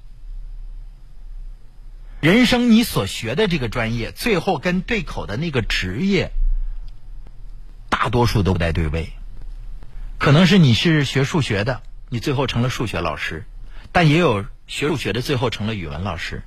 [2.21, 6.33] 人生你所学的这个专业，最后跟对口的那个职业，
[7.89, 9.11] 大多数都不带对位。
[10.19, 13.43] 可能是你是学数学的，你最后成了数学老师；
[13.93, 16.43] 但也有学数学的，最后成了语文老师。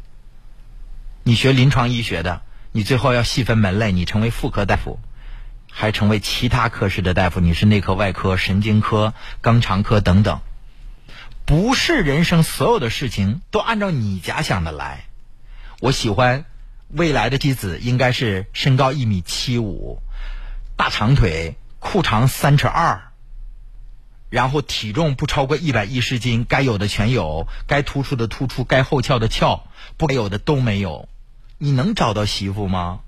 [1.24, 2.42] 你学临床医学的，
[2.74, 5.00] 你最后要细分门类，你成为妇科大夫。
[5.72, 10.42] 还成为其他科室的大夫，你是内科、外科、神经科、肛肠科等等，
[11.46, 15.06] 不是人生所有的事情都按照你假想的来。
[15.80, 16.44] 我喜欢
[16.90, 20.02] 未来的妻子应该是身高一米七五，
[20.76, 23.14] 大长腿，裤长三尺二，
[24.30, 31.08] 然后体重不超过一百一十斤，该有的全有，该突出的突出，该后翘的翘，不该有的都没有。
[31.58, 33.00] 你能找到媳妇吗？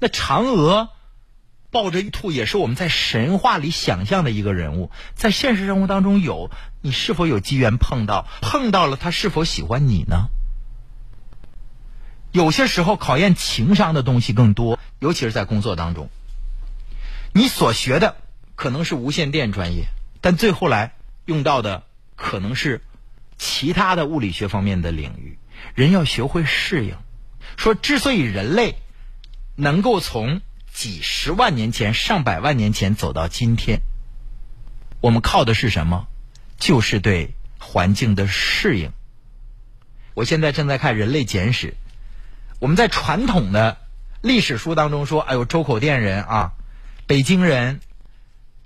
[0.00, 0.88] 那嫦娥。
[1.70, 6.50] 抱着玉兔也是我们在神话里想象的一个人物，在现实生活当中有
[6.80, 8.26] 你是否有机缘碰到？
[8.40, 10.28] 碰到了他是否喜欢你呢？
[12.32, 16.08] 有些时候考验情商的东西更多，尤其是在工作当中。
[17.32, 18.16] 你所学的
[18.54, 19.86] 可能是无线电专业，
[20.20, 20.94] 但最后来
[21.24, 22.82] 用到的可能是
[23.38, 25.38] 其他的物理学方面的领域。
[25.74, 26.94] 人要学会适应。
[27.56, 28.76] 说之所以人类
[29.54, 30.42] 能够从
[30.76, 33.80] 几十万年前、上百万年前走到今天，
[35.00, 36.06] 我们靠的是什么？
[36.58, 38.92] 就是对环境的适应。
[40.12, 41.68] 我现在正在看《人类简史》，
[42.58, 43.78] 我们在传统的
[44.20, 46.52] 历史书当中说：“哎呦，周口店人啊，
[47.06, 47.80] 北京人，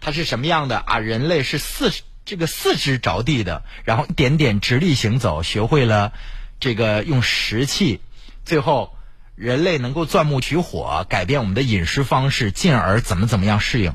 [0.01, 0.99] 他是什么样的啊？
[0.99, 1.93] 人类是四
[2.25, 6.13] 这个四肢着地的，然后一点点直立行走，学会了
[6.59, 8.01] 这个用石器，
[8.45, 8.97] 最后。”
[9.41, 13.95] 人类能够钻木取火，改变我们的饮食方式，进而怎么怎么样适应？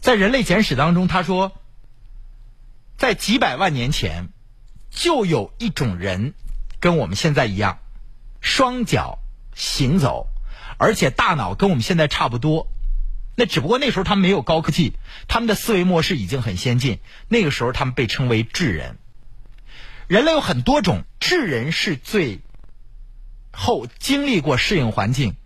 [0.00, 1.52] 在《人类简史》当中，他说，
[2.96, 4.30] 在几百万年前，
[4.90, 6.34] 就有一种人
[6.80, 7.78] 跟我们现在一样，
[8.40, 9.20] 双脚
[9.54, 10.26] 行走，
[10.78, 12.66] 而且大脑跟我们现在差不多。
[13.36, 14.94] 那只不过那时候他们没有高科技，
[15.28, 16.98] 他们的思维模式已经很先进。
[17.28, 18.98] 那个时候他们被称为智人。
[20.08, 22.40] 人类有很多种，智人是最。
[23.56, 25.36] 后经历过适应环境，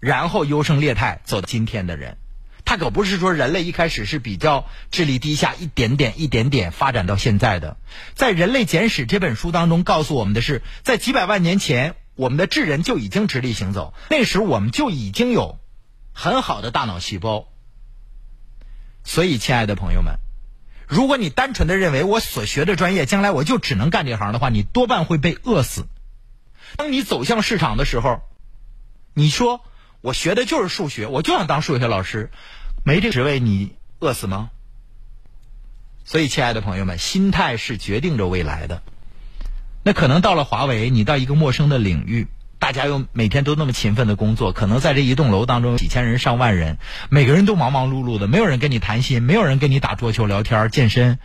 [0.00, 2.16] 然后优胜劣汰走到今天的人，
[2.64, 7.76] 他可不是说人类一开始是比较智力低下，一点点一点点发展到现在的。
[8.14, 15.58] 在《人类简史》这本书当中告诉我们的是，在几百万年前，我们的智人就已经直立行走，那时我们就已经有
[16.12, 17.48] 很好的大脑细胞。
[19.04, 20.18] 所以，亲爱的朋友们，
[20.88, 25.86] 如果你单纯的认为我所学的专业将来我就只能干这行的话，你多半会被饿死。
[26.76, 28.20] 当你走向市场的时候，
[29.14, 29.62] 你说
[30.02, 32.30] 我学的就是数学，我就想当数学老师，
[32.84, 34.50] 没这职位你饿死吗？
[36.04, 38.82] 所以，亲爱的朋友们，心态是决定着未来的。
[39.82, 51.18] 那可能到了华为，你到一个陌生的领域，大家又每天都那么勤奋的工作，可能在这一栋楼当中几千人、上万人，每个人都忙忙碌碌的，没有人跟你谈心，没有人跟你打桌球、聊天、健身，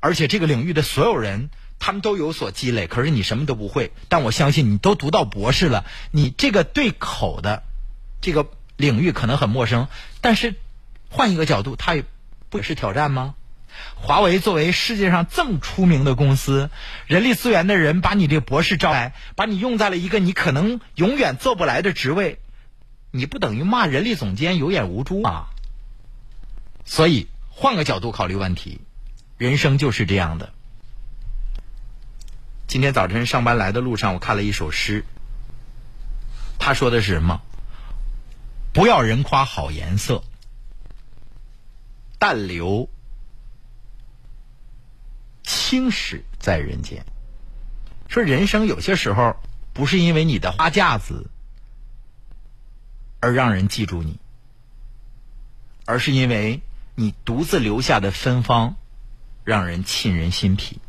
[0.00, 1.50] 而且这个领域的所有人。
[1.78, 3.92] 他们都有所积累，可是你什么都不会。
[4.08, 7.62] 但我相信你都读到博士了，你这个对口的
[8.20, 8.46] 这个
[8.76, 9.88] 领域可能很陌生，
[10.20, 10.54] 但是
[11.10, 12.04] 换一个角度，它也
[12.48, 13.34] 不也是挑战吗？
[13.94, 16.70] 华为作为世界上这么出名的公司，
[17.06, 22.38] 人力资源的人把你这个博士招来，把你用在了一个你可能永远做不来的职位，
[23.10, 25.48] 你不等于骂人力总监有眼无珠啊？
[26.86, 28.80] 所以换个角度考虑问题，
[29.36, 30.54] 人生就是这样的。
[32.66, 35.04] 今天早晨上班来的路上，我看了一首诗。
[36.58, 37.40] 他说的是什么？
[38.72, 40.24] 不要人夸好颜色，
[42.18, 42.90] 但留
[45.42, 47.06] 青史在人间。
[48.08, 49.36] 说人生有些时候
[49.72, 51.30] 不是因为你的花架子
[53.20, 54.18] 而让人记住你，
[55.84, 56.60] 而是因为
[56.96, 58.76] 你独自留下的芬芳
[59.44, 60.80] 让人沁人心脾。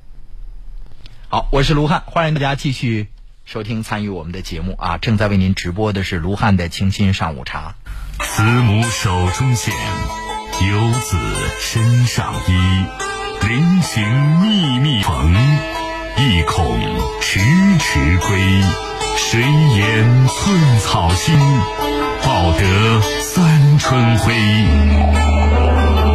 [1.30, 3.10] 好，我是卢汉，欢迎大家继续
[3.44, 4.98] 收听参与我们的节目啊！
[4.98, 7.76] 正在为您直播的是卢汉的清新上午茶。
[8.20, 11.18] 慈母手中线，游子
[11.60, 12.86] 身上衣。
[13.46, 14.10] 临行
[14.40, 15.34] 密密缝，
[16.16, 16.80] 意恐
[17.20, 17.42] 迟
[17.78, 18.64] 迟归。
[19.18, 21.38] 谁言寸草心，
[22.24, 24.34] 报得三春晖。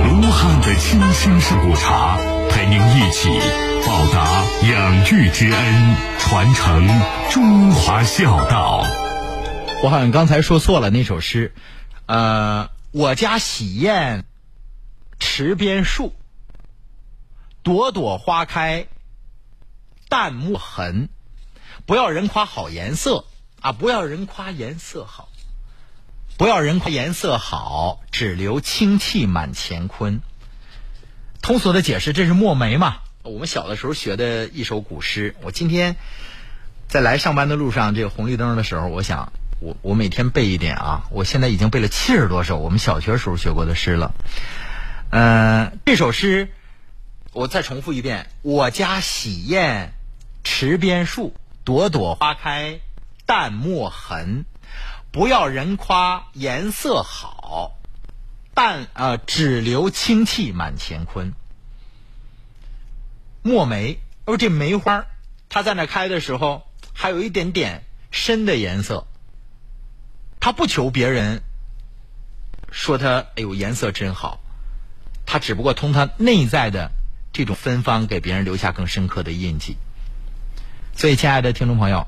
[0.09, 2.17] 卢汉的清新上午茶，
[2.49, 3.72] 陪您一起。
[3.87, 6.89] 报答养育之恩，传承
[7.31, 8.85] 中华孝道。
[9.83, 11.53] 我好像刚才说错了那首诗，
[12.07, 14.25] 呃，我家喜宴
[15.19, 16.15] 池边树，
[17.63, 18.87] 朵朵花开
[20.09, 21.09] 淡墨痕。
[21.85, 23.25] 不要人夸好颜色
[23.61, 25.29] 啊，不要人夸颜色好，
[26.37, 30.21] 不要人夸颜色好，只留清气满乾坤。
[31.41, 32.99] 通俗的解释，这是墨梅嘛？
[33.25, 35.95] 我们小的时候学的一首古诗，我今天
[36.89, 44.13] 在来上班的路上，这个红绿灯的时候，我想，我我每天背一点啊，我现在已经背了七十多首我们小学时候学过的诗了。
[45.11, 46.49] 嗯，这首诗
[47.33, 49.93] 我再重复一遍：我家洗砚
[50.43, 52.81] 池边树，朵朵花开
[53.25, 54.45] 淡墨痕。
[55.13, 57.79] 不要人夸颜色好，
[58.53, 61.35] 但啊只留清气满乾坤。
[63.43, 65.07] 墨梅，哦，这梅花，
[65.49, 66.63] 它在那开的时候，
[66.93, 69.07] 还有一点点深的颜色。
[70.39, 71.43] 它不求别人
[72.71, 74.41] 说它，哎呦，颜色真好。
[75.27, 76.93] 它只不过通它内在的
[77.33, 79.77] 这种芬芳，给别人留下更深刻的印记。
[80.95, 82.07] 所以，亲爱的听众朋友，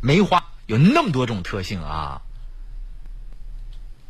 [0.00, 2.22] 梅花有那么多种特性啊，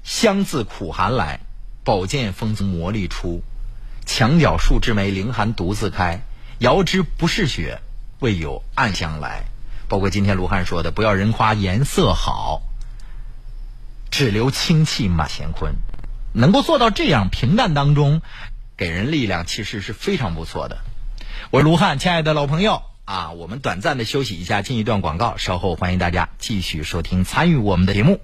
[0.05, 1.41] 香自苦寒来，
[1.83, 3.43] 宝剑锋从磨砺出。
[4.05, 6.21] 墙角数枝梅，凌寒独自开。
[6.59, 7.81] 遥知不是雪，
[8.21, 9.45] 为有暗香来。
[9.89, 12.63] 包括今天卢汉说的，不要人夸颜色好，
[14.11, 15.75] 只留清气满乾坤。
[16.33, 18.23] 能够做到这样平淡当中
[18.77, 20.79] 给人力量，其实是非常不错的。
[21.51, 28.21] 我是卢汉，亲爱的老朋友啊，我们短暂的休息一下，进一段广告，稍后欢迎大家继续收听参与我们的节目。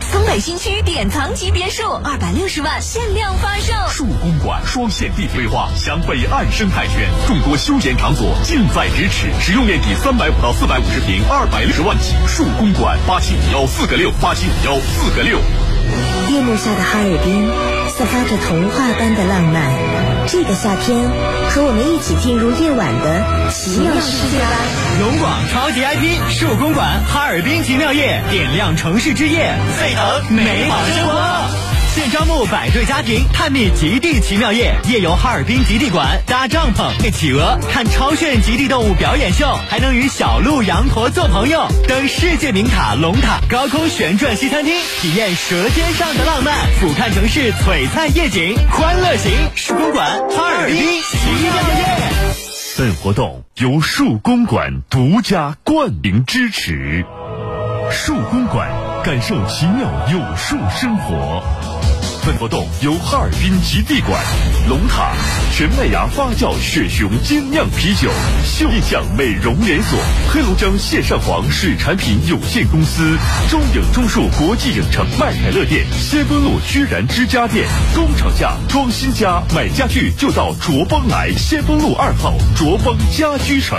[0.00, 3.72] 松北新区典藏级别墅，二百六十万限量发售。
[3.90, 9.28] 树公馆双线地铁规划，湘北岸生态圈，众多休闲场所近在咫尺。
[9.40, 12.14] 使用面积三百五到四百五十平，二百六十万起。
[12.26, 15.38] 树公馆八七五幺四个六八七五幺四个六。
[16.30, 17.50] 夜幕下的哈尔滨，
[17.90, 20.11] 散发着童话般的浪漫。
[20.26, 21.10] 这个夏天，
[21.50, 24.56] 和我们一起进入夜晚的奇妙世界吧！
[25.00, 31.71] 龙广超级 IP 树公馆哈尔滨奇妙夜，点亮城市之夜，沸腾美好生活。
[31.94, 51.84] 现招募百对家庭，探秘极地奇妙夜，夜游哈尔滨极地馆，搭帐篷、配企鹅，看超炫极地动物表演秀，还能与小鹿、羊驼做朋友，登世界名塔龙塔，高空旋转西餐厅，体验舌尖上的浪漫，俯瞰城市璀璨夜景，欢乐行树公馆哈尔滨奇妙夜。
[52.78, 57.04] 本活动由树公馆独家冠名支持，
[57.90, 58.91] 树公馆。
[59.04, 61.91] 感受奇妙有数生活。
[62.24, 64.20] 本活动由哈尔滨极地馆、
[64.68, 65.12] 龙塔、
[65.52, 68.08] 全麦芽发酵雪熊精酿啤酒、
[68.44, 69.98] 秀印象美容连锁、
[70.32, 73.18] 黑龙江线上黄水产品有限公司、
[73.50, 83.78] 中影中数国际影城麦凯乐店、先锋路居然之家店、工厂价装新家买家具就到卓邦来，先锋路二号卓邦家居城，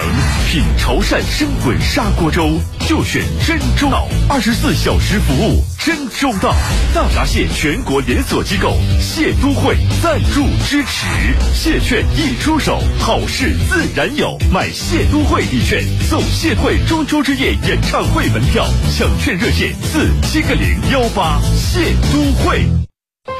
[0.50, 6.54] 品潮汕生滚砂锅粥就选真周到，二十四小时服务真周到。
[6.94, 11.06] 大闸蟹全国连锁机构谢都会赞助支持，
[11.54, 14.38] 蟹券一出手，好事自然有。
[14.52, 18.66] 买蟹都会礼券送蟹会中秋之夜演唱会门票，
[18.98, 21.40] 抢券热线四七个零幺八。
[21.54, 22.66] 蟹都会。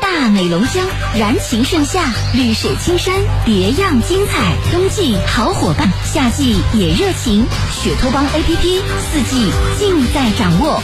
[0.02, 0.86] 大美龙江，
[1.18, 3.14] 燃情盛夏，绿水青山，
[3.46, 4.56] 别样精彩。
[4.72, 7.46] 冬季好伙伴，夏季也热情。
[7.82, 8.82] 雪托邦 APP，
[9.12, 10.82] 四季尽在掌握。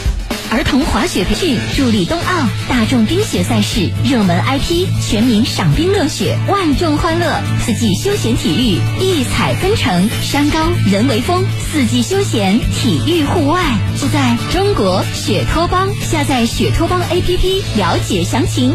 [0.50, 7.40] 儿童滑雪培训助力冬奥，大众冰雪赛事热门 IP，全民赏冰乐雪，万众欢乐。
[7.64, 13.62] 四季休闲体育，异彩纷呈，山高人为峰，四季休闲体育户外
[14.00, 15.88] 就在中国雪托邦。
[16.00, 18.74] 下载雪托邦 APP，了解详情。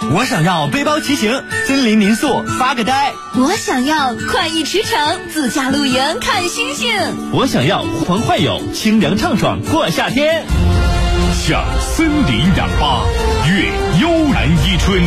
[0.00, 6.88] 我想要背包骑行，森林民宿发个呆；我想要快意驰骋，自驾露营看星星；
[7.32, 10.46] 我想要呼朋唤友，清凉畅爽过夏天。
[11.34, 13.02] 向森林氧吧，
[13.48, 13.66] 悦
[14.00, 15.02] 悠然伊春。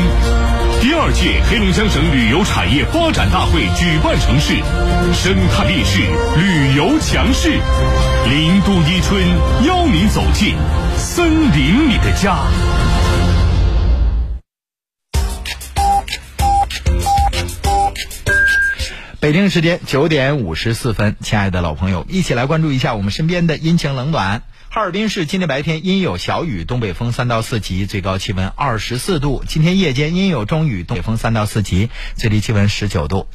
[0.81, 4.55] 第二届黑龙江省旅游产业发展大会举办城市，
[5.13, 5.99] 生态烈士，
[6.37, 7.49] 旅游强势。
[8.29, 9.23] 林都伊春
[9.65, 10.55] 邀您走进
[10.97, 12.37] 森林里的家。
[19.21, 24.41] 北京时间九点五十四分，亲爱的老朋友，一起来关注一下我们身边的阴晴冷暖。
[24.67, 29.43] 哈尔滨市今天白天阴有小雨，东北风三到四级，最高气温二十四度。
[29.47, 33.27] 今天夜间阴有中雨，东北风三到四级，最低气温十九度。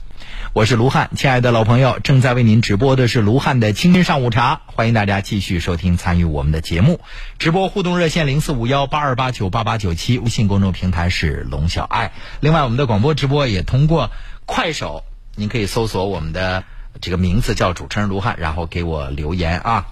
[0.53, 6.99] 我是卢汉，亲爱的老朋友，正在为您直播的是卢汉的清新上午茶，欢迎大家继续收听参与我们的节目。
[7.39, 12.11] 直播互动热线零四五幺八二八九八八九七，微信公众平台是龙小爱。
[12.41, 14.11] 另外，我们的广播直播也通过
[14.47, 15.05] 快手。
[15.39, 16.65] 您可以搜索我们的
[17.01, 19.87] 这个名字叫主持人卢汉，然后给我留言啊。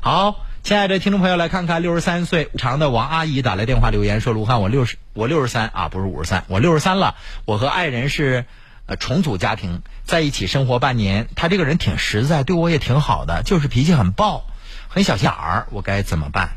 [0.00, 7.16] 好，亲爱的听众朋友，来看看六十三岁长的王阿姨打来电话留言说：“卢汉，我六十，我六十三啊，不是五十三，我六十三了。
[7.46, 8.44] 我和爱人是
[8.84, 11.28] 呃重组家庭，在一起生活半年。
[11.34, 14.44] 他这个人挺实在，对我也挺好的，就是脾气很暴，
[14.88, 15.66] 很小心眼儿。
[15.70, 16.50] 我该怎么办？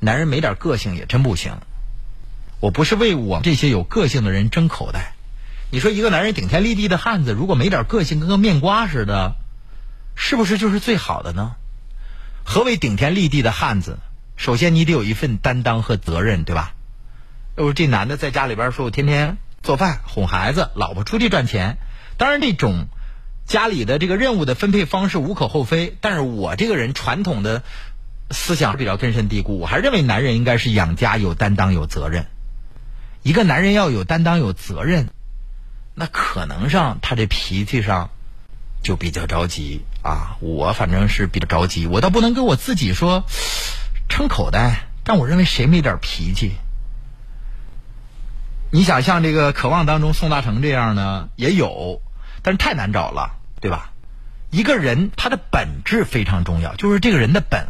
[0.00, 1.54] 男人没点个性也真不行。
[2.60, 5.12] 我不是为我这些有个性的人争口袋。”
[5.74, 9.34] 你说一个男人顶天立地的汉子，如果没点个性，跟个面瓜似的，
[10.14, 11.56] 是不是就是最好的呢？
[12.44, 13.98] 何为顶天立地的汉子？
[14.36, 16.74] 首先你得有一份担当和责任，对吧？
[17.56, 21.78] 要是这男的在家里边说，我天天做饭、哄孩子，老婆出去赚钱，
[22.18, 22.86] 当然这种
[23.44, 25.96] 家里的这个任务的分配方式无可厚非。
[26.00, 27.64] 但是我这个人传统的
[28.30, 32.26] 思想比较根深蒂固，我还认为男人应该是养家有担当、有责任。
[33.24, 35.08] 一个男人要有担当、有责任。
[35.94, 38.10] 那可能上他这脾气上
[38.82, 43.24] 就比较着急啊，我反正是比较着急，我倒不能跟我自己说
[44.08, 46.52] 撑口袋，但我认为谁没点脾气？
[48.70, 52.02] 你想像这个《渴望》当中宋大成这样呢，也有，
[52.42, 53.92] 但是太难找了，对吧？
[54.50, 57.68] 一个人他的本质非常重要，就是这个人的本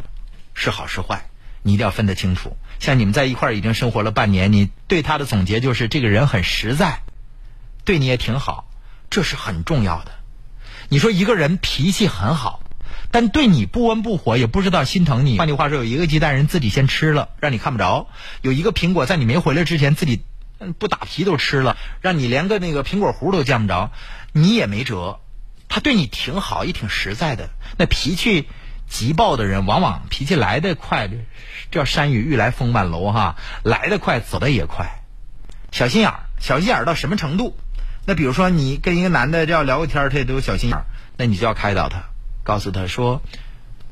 [0.54, 1.26] 是好是坏，
[1.62, 2.56] 你一定要分得清楚。
[2.80, 7.03] 像你们在一块儿已经生活了半年，你对他的总结就是这个人很实在。
[7.84, 8.68] 对你也挺好，
[9.10, 10.12] 这是很重要的。
[10.88, 12.62] 你说一个人脾气很好，
[13.10, 15.38] 但对你不温不火，也不知道心疼你。
[15.38, 18.08] 换句话说，有一个鸡蛋人自己先吃了，让你看不着；
[18.42, 20.22] 有一个苹果在你没回来之前自己
[20.78, 23.90] 不打皮都吃了，让你连个那个苹果核都见不着，
[24.32, 25.20] 你也没辙。
[25.68, 27.50] 他对你挺好，也挺实在的。
[27.76, 28.48] 那脾气
[28.88, 31.10] 急暴的人，往往脾气来得快，
[31.70, 35.02] 叫山雨欲来风满楼哈，来得快，走得也快。
[35.72, 37.56] 小心眼儿，小心眼儿到什么程度？
[38.06, 40.84] 那比如说，你跟一个男的这样聊个天，他也都有小心眼儿，
[41.16, 42.04] 那你就要开导他，
[42.42, 43.22] 告诉他说：“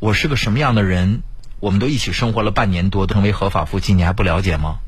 [0.00, 1.22] 我是个什么样的人？
[1.60, 4.80] 我们都一起生活了半年多，成为合法夫妻，你还不了解吗？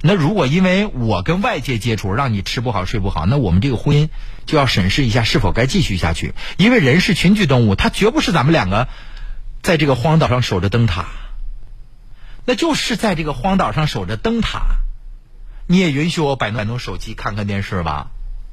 [0.00, 4.08] 那如果因为我跟外界接触让你吃不好睡不好，那我们这个婚姻
[4.46, 6.34] 就要审视一下是否该继续下去。
[6.56, 8.88] 因为人是群居动物，他绝不是咱们两个
[9.62, 11.06] 在这个荒岛上守着灯塔，
[12.44, 14.78] 那就是在这个荒岛上守着灯塔。
[15.66, 18.10] 你也允许我摆弄摆弄手机看看电视吧，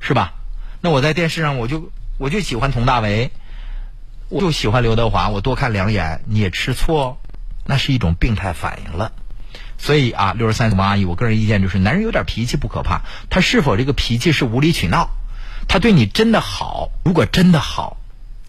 [0.07, 0.33] 是吧？
[0.81, 3.31] 那我在电视上我就我就喜欢佟大为，
[4.29, 7.17] 我就喜欢刘德华，我多看两眼，你也吃醋，
[7.65, 9.11] 那是一种病态反应了。
[9.79, 13.01] 所以啊，六十三王阿姨，我个人意见就是，男人有点脾气不可怕，
[13.31, 15.09] 他是否这个脾气是无理取闹，
[15.67, 17.97] 他对你真的好，如果真的好，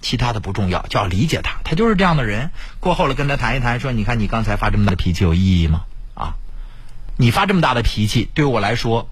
[0.03, 2.51] 其他的不重要，就要理解他，他就是这样的人。
[2.81, 5.85] 过后了跟他谈一谈，说你看你刚才发这么大的脾气有意义吗？
[6.15, 6.35] 啊？
[7.17, 9.09] 你发这么大的脾气，对我来说，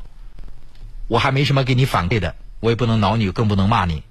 [1.07, 4.03] 我还没什么给你反馈的，我也不能挠你，更不能骂你，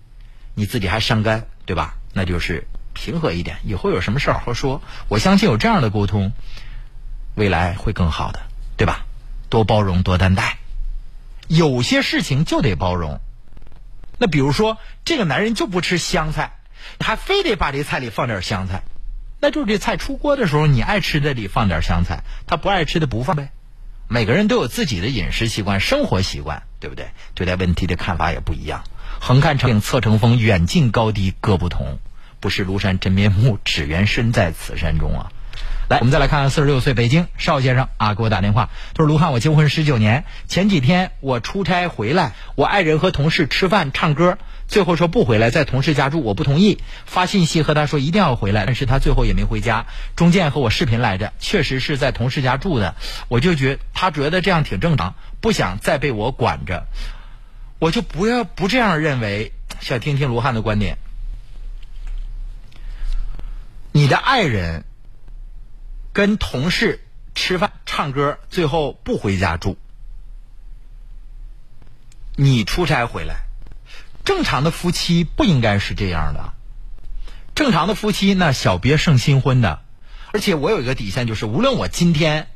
[0.53, 1.95] 你自己还伤肝，对吧？
[2.13, 4.81] 那就是平和一点，以后有什么事好好说。
[5.07, 6.31] 我相信有这样的沟通，
[7.35, 8.41] 未来会更好的，
[8.77, 9.05] 对吧？
[9.49, 10.57] 多包容，多担待，
[11.47, 13.19] 有些事情就得包容。
[14.19, 16.53] 那比如说，这个男人就不吃香菜，
[16.99, 18.83] 还非得把这菜里放点香菜，
[19.41, 23.51] 那就是这菜出锅的时候，你爱吃的里放点香菜，他不爱吃的不放呗。
[24.07, 27.07] 每个人都有自己的饮食习惯、生活习惯，对不对？
[27.33, 28.83] 对待问题的看法也不一样。
[29.19, 31.99] 横看成岭侧成峰，远近高低各不同。
[32.39, 35.31] 不识庐山真面目，只缘身在此山中啊！
[35.89, 44.37] 来，我们再来看看四十六岁北京邵先生啊，给我打电话，他说：“卢汉，我结婚十九年，前几天我出差回来，我爱人和同事吃饭唱歌。”
[44.73, 46.79] 最后说不回来，在同事家住，我不同意。
[47.05, 49.85] 发信息和他说一定要回来，但是他最后也没回家。
[50.15, 52.95] 中间和我视频来着，确实是在同事家住的。
[53.27, 56.87] 我就觉他觉得这样挺正常，不想再被我管着。
[57.77, 59.53] 我就不要不这样认为。
[59.79, 60.97] 想听听卢汉的观点。
[63.91, 64.85] 你的爱人
[66.13, 67.05] 跟同事
[67.35, 69.77] 吃饭唱歌，最后不回家住，
[72.35, 73.42] 你出差回来。
[74.25, 76.53] 正常的夫妻不应该是这样的，
[77.55, 79.81] 正常的夫妻那小别胜新婚的，
[80.31, 82.47] 而且我有一个底线，就是无论我今天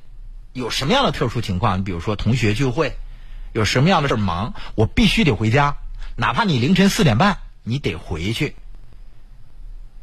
[0.54, 2.98] 有什么样的特殊情况，你比如说同学聚会，
[3.54, 5.78] 有什么样的事忙，我必须得回家，
[6.16, 8.56] 哪怕你凌晨四点半，你得回去。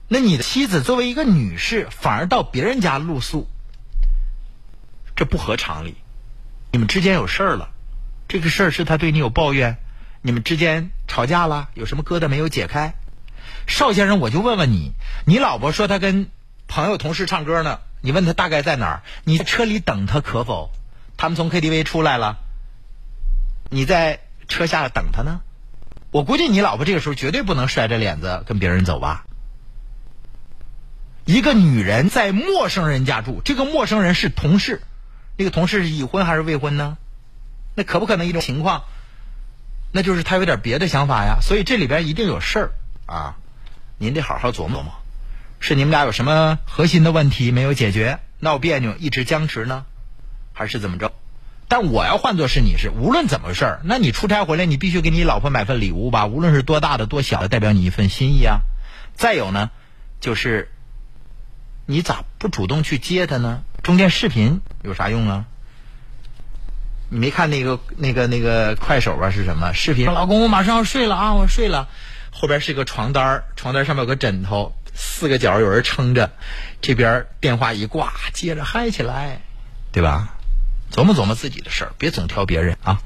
[0.06, 3.48] 那你的妻子作为一个女士，反而到别人家露宿，
[5.16, 5.94] 这不合常理。
[6.72, 7.70] 你们之间有事儿了，
[8.28, 9.78] 这个事儿是他对你有抱怨。
[10.26, 12.94] 你们之间吵架了，有什么疙瘩没有解开？
[13.66, 14.92] 邵先生，我就问问你，
[15.26, 16.30] 你老婆说她跟
[16.66, 19.02] 朋友同事唱歌呢，你问她大概在哪儿？
[19.24, 20.70] 你在车里等她可否？
[21.18, 22.38] 他们从 KTV 出来了，
[23.68, 25.42] 你在车下等她呢？
[26.10, 29.26] 我估计你老婆这个时候绝对不能甩着脸子跟别人走吧？
[31.26, 34.80] 一个女人在陌生人家住，这个陌生人是同事，
[35.36, 36.96] 那个同事是已婚还是未婚呢？
[37.74, 38.84] 那可不可能一种情况？
[39.96, 42.70] 那就是他有点别的想法呀，所以这里边一定有事儿
[43.06, 43.36] 啊，
[43.96, 44.92] 您得好好琢磨琢磨，
[45.60, 49.84] 是你们俩有什么核心的问题没有解决，闹别扭一直僵持呢，
[50.52, 51.12] 还是怎么着？
[51.68, 58.62] 但我要换作是你是，无论怎么事儿，那你出差回来，你必须给你老婆买份礼物吧，无论是多大的多小的，代表你一份心意啊。
[59.14, 59.70] 再有呢，
[60.18, 60.72] 就是
[61.86, 63.62] 你咋不主动去接她呢？
[63.84, 65.44] 中间视频有啥用啊？
[67.14, 69.30] 你没看那个那个那个快手吧？
[69.30, 70.06] 是什么视频？
[70.06, 71.34] 老公，我马上要睡了啊！
[71.34, 71.86] 我睡了，
[72.32, 76.32] 后边是个床单床单上面有个枕头，四个角有人撑着，
[76.82, 79.42] 这边电话一挂，接着嗨起来，
[79.92, 80.34] 对吧？
[80.90, 82.98] 琢磨琢磨自己的事儿，别总挑别人啊。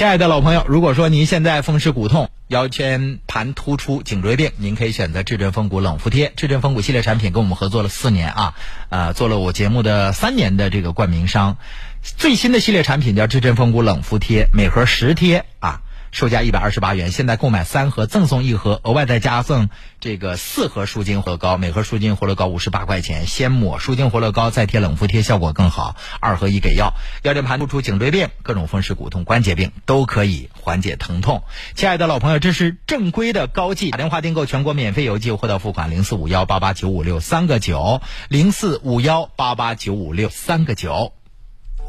[0.00, 6.32] 亲爱的老朋友，如果说您现在风湿骨痛、腰间盘突出、颈椎病，您可以选择至臻风骨冷敷贴。
[6.36, 8.54] 至臻风骨系列产品跟我们合作了四年啊，
[8.88, 11.58] 呃，做了我节目的三年的这个冠名商。
[12.00, 15.82] 最新的系列产品叫至臻风骨冷敷贴，每盒十贴啊。
[16.12, 25.96] 售价一百二十八元，现在购买三盒赠送一盒，额外再加赠这个四盒舒筋活乐膏，每盒舒筋活乐膏五十八块钱，先抹舒筋活乐膏，再贴冷敷贴，效果更好。
[26.20, 31.44] 二合一给药，腰间盘突出、颈椎病、各种风湿骨痛、关节病都可以缓解疼痛。
[31.74, 41.12] 亲爱的老朋友，这是正规的高剂，打电话订购全国免费邮寄，货到付款零四五幺八八九五六三个九零四五幺八八九五六三个九。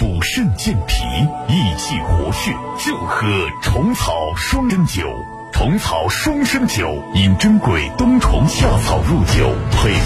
[0.02, 1.04] 补肾健脾、
[1.47, 2.52] 益气活血，
[2.84, 3.28] 就喝
[3.62, 5.08] 虫草双参酒。
[5.54, 9.99] 虫草双参酒因珍贵冬虫夏草入酒，配元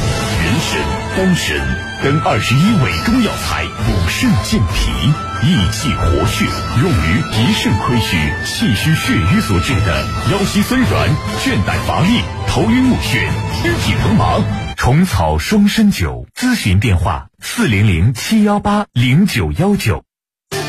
[0.60, 0.82] 参、
[1.16, 1.58] 丹参
[2.04, 6.44] 等二十一味中药材，补肾健脾、益气活血，
[6.82, 12.20] 用于脾肾亏虚、气虚血瘀所致的腰膝酸软、倦怠乏力、
[12.50, 13.30] 头晕目眩、
[13.64, 14.65] 肢体疼麻。
[14.76, 20.05] 虫草双参酒，咨询电话：四零零七幺八零九幺九。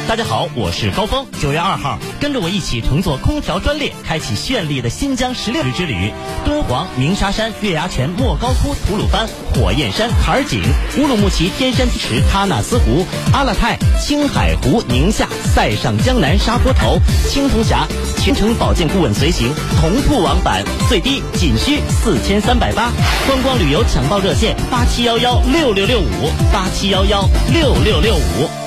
[0.09, 1.27] 大家好，我是高峰。
[1.43, 6.13] 九月二号，跟着我一起乘坐空调专列，开启绚丽的新疆十六日之旅。
[6.45, 10.63] 敦煌、鸣沙山、月牙泉、莫高窟、吐鲁番、火焰山、坎儿井、
[10.97, 17.85] 乌鲁木齐天山池、喀纳斯湖、阿勒泰、青海湖、宁夏、塞上江南、沙坡头、青铜峡，
[18.23, 22.93] 全程保健顾问随行，同步往返，最低仅需四千三百八。
[23.27, 28.66] 观光旅游抢报热线：八七幺幺六六六五八七幺幺六六六五。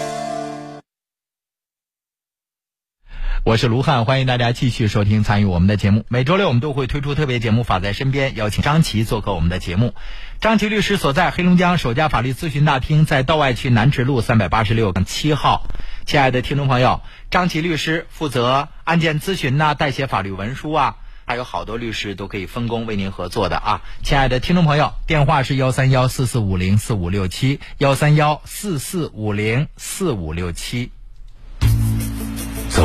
[3.45, 6.05] 我是卢汉，欢迎大家继续收听参与我们的节目。
[6.09, 9.93] 每周六我们都会推出特别节目《法在身边》，邀请张琪做客我们的节目。
[10.41, 15.63] 张琪律师所在黑龙江首家法律咨询大厅在道外区南池路三百八十六七号。
[16.05, 23.81] 亲爱的听众朋友，张琪律师负责案件咨询呐、代写法律文书啊，还有好多律师都可以分工为您合作的啊。
[24.03, 30.91] 亲爱的听众朋友，电话是幺三幺四四五零四五六七幺三幺四四五零四五六七。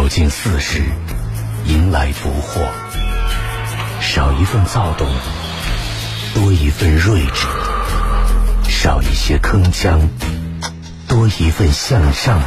[0.04, 0.82] 走进四十，
[1.66, 2.68] 迎来不惑。
[4.02, 5.08] 少一份躁动，
[6.34, 7.46] 多一份睿智；
[8.68, 10.00] 少一些铿锵，
[11.08, 12.38] 多一份向上。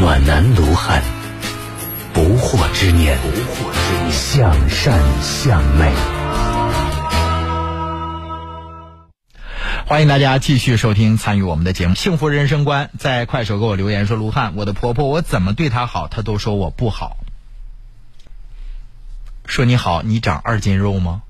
[0.00, 1.00] 暖男卢汉，
[2.12, 3.16] 不惑之年，
[4.10, 6.23] 向善向美。
[9.86, 12.86] 欢迎大家继续收听参与我们的节目《幸福人生观》。
[12.98, 17.18] 在快手给我留言说：“卢汉，我的婆婆我怎么对她好，她都说我不好。
[19.44, 21.22] 说你好，你长二斤肉吗？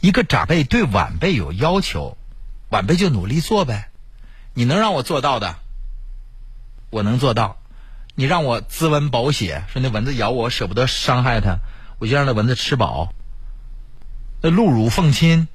[0.00, 2.16] 一个长辈对晚辈有要求，
[2.70, 3.90] 晚辈就努力做呗。
[4.54, 5.56] 你能让我做到的，
[6.88, 7.58] 我能做到。
[8.14, 11.58] 你让我滋温保血，说那蚊子咬我舍不得伤害它，
[11.98, 13.12] 我就让那蚊子吃饱。
[14.40, 15.46] 那鹿乳奉亲。”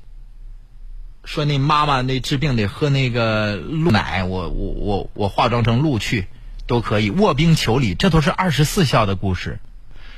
[1.23, 6.27] 说那妈妈那治病得喝那个鹿奶，我我我我化妆成鹿去，
[6.67, 9.59] 都可以卧冰求鲤，这都是二十四孝的故事。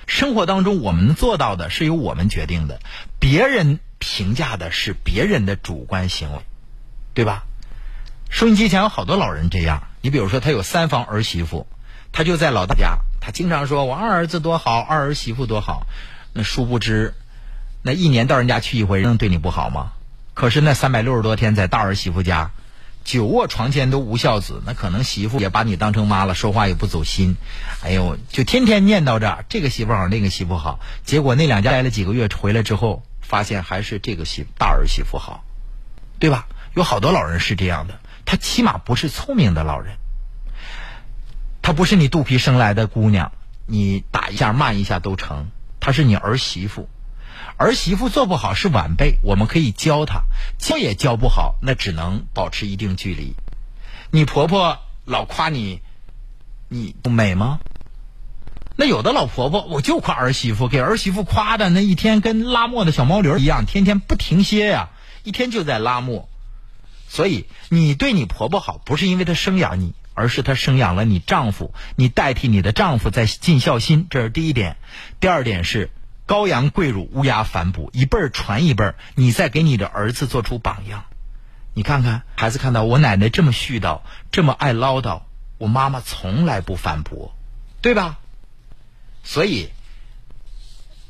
[0.07, 2.79] 生活当中我们能做到的是由我们决定的，
[3.19, 6.39] 别人评价的是别人的主观行为，
[7.13, 7.43] 对吧？
[8.29, 11.67] 收音机前有好多老人这样，你比如说他有三房儿媳妇，
[12.11, 15.85] 他就在老大家，他经常说我二儿子多好，二儿媳妇多好，
[16.33, 17.13] 那殊不知，
[17.83, 19.91] 那一年到人家去一回，能对你不好吗？
[20.36, 22.51] 可是那三百六十多天在大儿媳妇家，
[23.05, 27.38] 久卧床前都无孝子，那可能媳妇也把你当成妈了，说话也不走心，
[27.81, 30.79] 哎呦，就天天念叨着这个媳妇好，那个媳妇好。
[31.05, 35.45] 结果那两家待了几个月回来之后，发现还是这个媳大儿媳妇好，
[36.19, 36.47] 对吧？
[36.73, 39.95] 有好多老人是这样的，他起码不是聪明的老人，
[41.61, 43.31] 他不是你肚皮生来的姑娘，
[43.65, 46.89] 你打一下骂一下都成，他是你儿媳妇。
[47.57, 50.23] 儿媳妇做不好是晚辈，我们可以教她，
[50.57, 53.33] 教也教不好，那只能保持一定距离。
[54.11, 55.79] 你婆婆老夸你，
[56.67, 57.59] 你不美吗？
[58.75, 64.89] 那有的老婆婆我就夸儿媳妇，给儿媳妇夸的那一天跟拉磨的小毛驴一样，天天不停歇呀，
[65.23, 66.27] 一天就在拉磨。
[67.07, 74.75] 所以你对你婆婆好，不是因为她生养你，而是她生养了你丈夫，你代替你的丈夫在尽孝心，这是第一点。
[75.21, 75.89] 第二点是。
[76.28, 78.95] 羔羊跪乳，乌鸦反哺，一辈儿传一辈儿。
[79.13, 81.05] 你再给你的儿子做出榜样，
[81.73, 84.01] 你看看孩子看到我奶奶这么絮叨，
[84.32, 85.21] 这么爱唠叨，
[85.57, 87.36] 我妈妈从来不反驳，
[87.82, 88.17] 对吧？
[89.23, 89.69] 所以，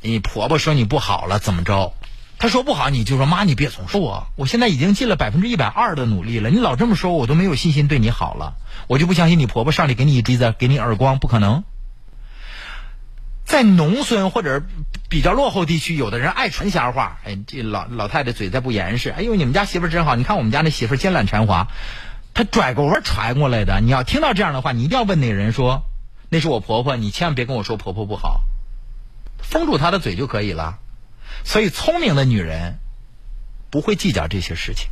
[0.02, 1.94] 你婆婆说你不好了，怎么着？
[2.38, 4.28] 她说不好，你就说妈，你别总说我。
[4.36, 8.56] 我现在已经尽了百分之一百二的努力了，你老这么说，我都没有信心对你好了。
[8.88, 11.64] 我就不相信你婆婆上来给你一锥子，给你耳光，不可能。
[13.46, 14.64] 在农村或者
[15.08, 17.20] 比较落后地区，有的人爱传瞎话。
[17.24, 20.16] 哎，这老老太太嘴再不严实，哎呦，你们家媳妇真好！
[20.16, 21.68] 你看我们家那媳妇尖懒馋滑，
[22.34, 23.80] 她拽个弯传过来的。
[23.82, 25.84] 你要听到这样的话，你一定要问那个人说
[26.30, 28.42] ：“那是我婆婆，你千万别跟我说婆婆不好。”
[29.40, 30.80] 封住她的嘴就可以了。
[31.44, 32.80] 所以，聪明的女人
[33.70, 34.88] 不会计较这些事情。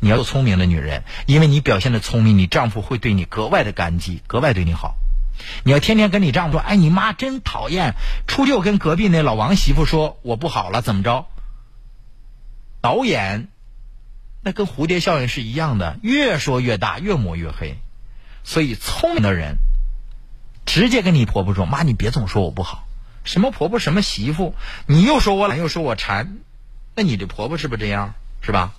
[0.00, 4.96] 你要做聪明的女人，因为你表现的聪明，你丈夫会对你格外的感激，格外对你好。
[5.64, 7.94] 你要天天跟你丈夫说：“哎，你妈真讨厌。”
[8.28, 11.26] 初六跟隔壁那老王媳妇说：“我不好了，怎么着？”
[12.80, 13.48] 导演，
[14.42, 17.78] 那跟蝴蝶效应是一样的，越说越大，越抹越黑。
[18.44, 19.58] 所以聪明的人，
[20.66, 22.86] 直接跟你婆婆说：“妈，你别总说我不好。
[23.24, 24.54] 什么婆婆，什么媳妇，
[24.86, 26.38] 你又说我懒，又说我馋，
[26.94, 28.14] 那你这婆婆是不是这样？
[28.40, 28.74] 是吧？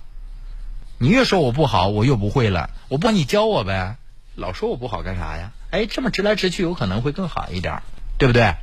[0.98, 2.70] 你越说我不好，我越不会了。
[2.88, 3.96] 我不你教我呗，
[4.36, 5.52] 老说我不好干啥呀？
[5.70, 7.82] 哎，这么直来直去，有可能会更好一点，
[8.18, 8.54] 对不对？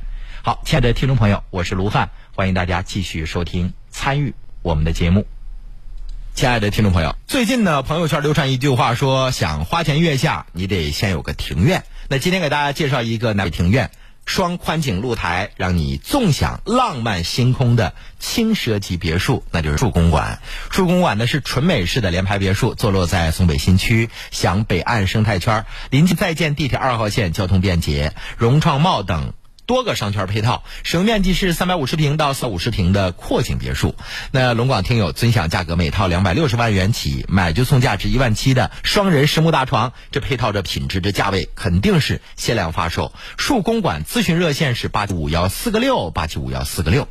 [0.42, 5.26] 好，亲爱的听众朋友，我是卢汉，欢迎大家继续收听参与我们的节目。
[6.34, 11.84] 亲爱的听众朋友，最近呢，朋友圈流传一句话说，想花前月下，你得先有个庭院。
[12.08, 13.90] 那今天给大家介绍一个南庭院。
[14.24, 20.40] 双宽景露台，让你纵享浪漫星空的轻奢级别墅，那就是树公馆。
[20.70, 29.34] 树公馆呢是纯美式的联排别墅，坐落在松北新区，享北岸生态圈，临近在建地铁二号线，交通便捷，融创茂等。
[29.66, 33.94] 多个商圈配套，使用面积是三百五十平到四五十平的阔景别墅。
[34.30, 43.12] 那龙广听友尊享价格，每套两百六十万元起，买就送价值一万七的双人实木大床，这配套着品质，这价位肯定是限量发售。
[43.36, 47.08] 树公馆咨询热线是八七五幺四个六八七五幺四个六。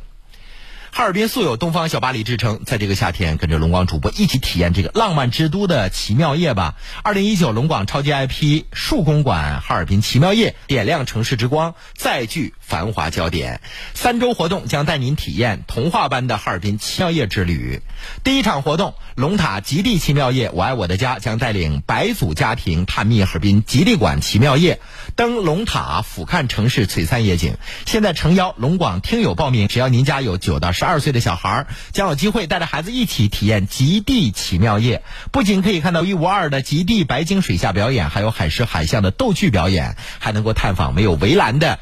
[0.94, 6.74] 哈尔滨素有“东方小巴黎”之称，在这个夏天，跟着龙广主播一起体验这个浪漫之都的奇妙夜吧！
[7.02, 13.62] 二零一九龙广超级 IP 树公馆哈尔滨奇妙夜，点亮城市之光，再聚繁华焦点。
[13.94, 17.80] 三周活动将带您体验童话般的哈尔滨奇妙夜之旅。
[18.22, 24.78] 第一场活动，龙塔极地奇妙夜，我爱我的家将带领百组家庭探秘哈尔滨极地馆奇妙夜，
[25.16, 27.56] 登龙塔俯瞰城市璀璨夜景。
[27.86, 30.81] 现在诚邀龙广听友报名，只要您家有九到十。
[30.82, 41.78] 十二岁的小孩将有机会带着孩子一起体验极地奇妙夜，不仅可以看到一无二的极地白鲸水下表演，还有海狮海象的逗趣表演，还能够探访没有围栏的。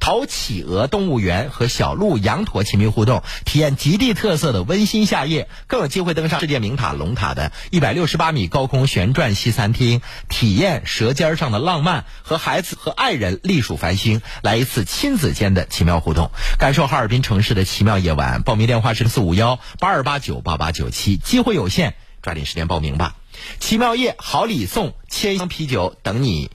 [0.00, 18.42] 淘企鹅动物园和小鹿、羊驼亲密互动，体验极地特色的温馨夏夜，更有机会登上世界名塔龙塔的一百六十八米高空旋转西餐厅，体验舌尖上的浪漫，和孩子和爱人立数繁星，来一次亲子间的奇妙互动，感受哈尔滨城市的奇妙夜晚。
[18.42, 23.16] 报名电话是四五幺八二八九八八九七，机会有限，抓紧时间报名吧！
[23.58, 26.50] 奇妙夜好礼送，千箱啤酒等你。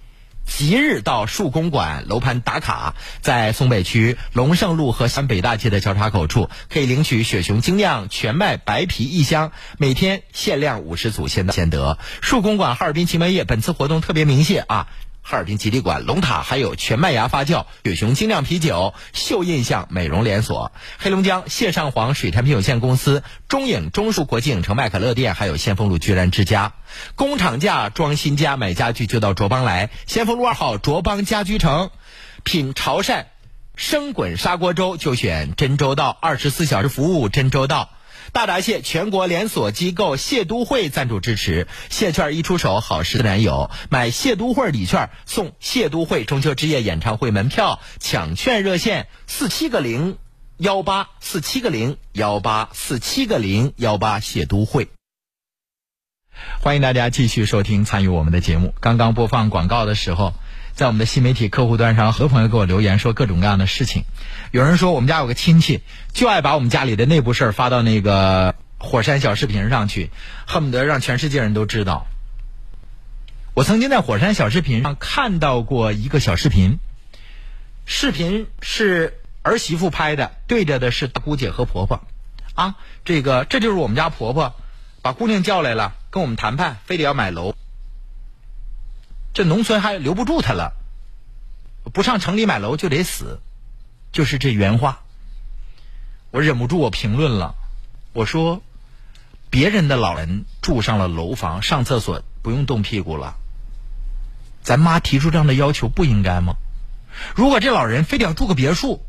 [0.49, 11.97] 即日到树公馆楼盘打卡，在松北区龙胜路和山北大街的交叉口处，可以领取雪熊精酿全麦白啤一箱，每天限量五十组，先到先得。
[12.21, 14.87] 树公馆哈尔滨奇门夜本次活动特别明显啊！
[15.21, 26.73] 哈尔滨吉利馆、龙塔，还有全麦芽发酵、雪熊精酿啤酒、秀印象美容连锁、黑龙江谢上皇水产品有限公司、中影中数国际影城麦可乐店，还有先锋路居然之家。
[27.15, 31.91] 工厂价装新家买家具就到卓邦来，先锋路二号卓邦家居城。
[32.43, 33.25] 品潮汕
[33.75, 37.89] 生滚砂锅粥就选真周到，二十四小时服务真周到。
[38.31, 43.69] 大闸蟹全国连锁机构蟹都会赞助支持，蟹券一出手，好事自然有。
[43.89, 50.17] 买蟹都会礼券送蟹都会中秋之夜演唱会门票，抢券热线四七个零
[50.57, 54.89] 幺八四七个零幺八四七个零幺八蟹都会。
[56.61, 58.73] 欢迎大家继续收听参与我们的节目。
[58.79, 60.33] 刚刚播放广告的时候。
[60.79, 64.05] 在我们的新媒体客户端上，很多朋友给我留言说各种各样的事情。
[64.51, 65.81] 有人说我们家有个亲戚，
[66.13, 70.09] 就爱把我们家里的内部事儿发到那个火山小视频上去，
[70.47, 72.07] 恨不得让全世界人都知道。
[73.55, 76.79] 我曾经在火山小视频上看到过一个小视频，
[77.85, 82.07] 视频是儿媳妇拍的，对着的是大姑姐和婆婆。
[82.53, 84.55] 啊，这个这就是我们家婆婆，
[85.01, 87.53] 把姑娘叫来了，跟我们谈判，非得要买楼。
[89.39, 90.73] 这农村还留不住他了，
[91.93, 93.39] 不上城里买楼就得死，
[94.11, 94.99] 就是这原话。
[96.31, 97.55] 我忍不住我评论了，
[98.11, 98.61] 我说，
[99.49, 103.37] 别人的老人住上了楼房，上厕所不用动屁股了，
[104.61, 106.55] 咱妈提出这样的要求不应该吗？
[107.33, 109.05] 如果这老人非得要住个别墅，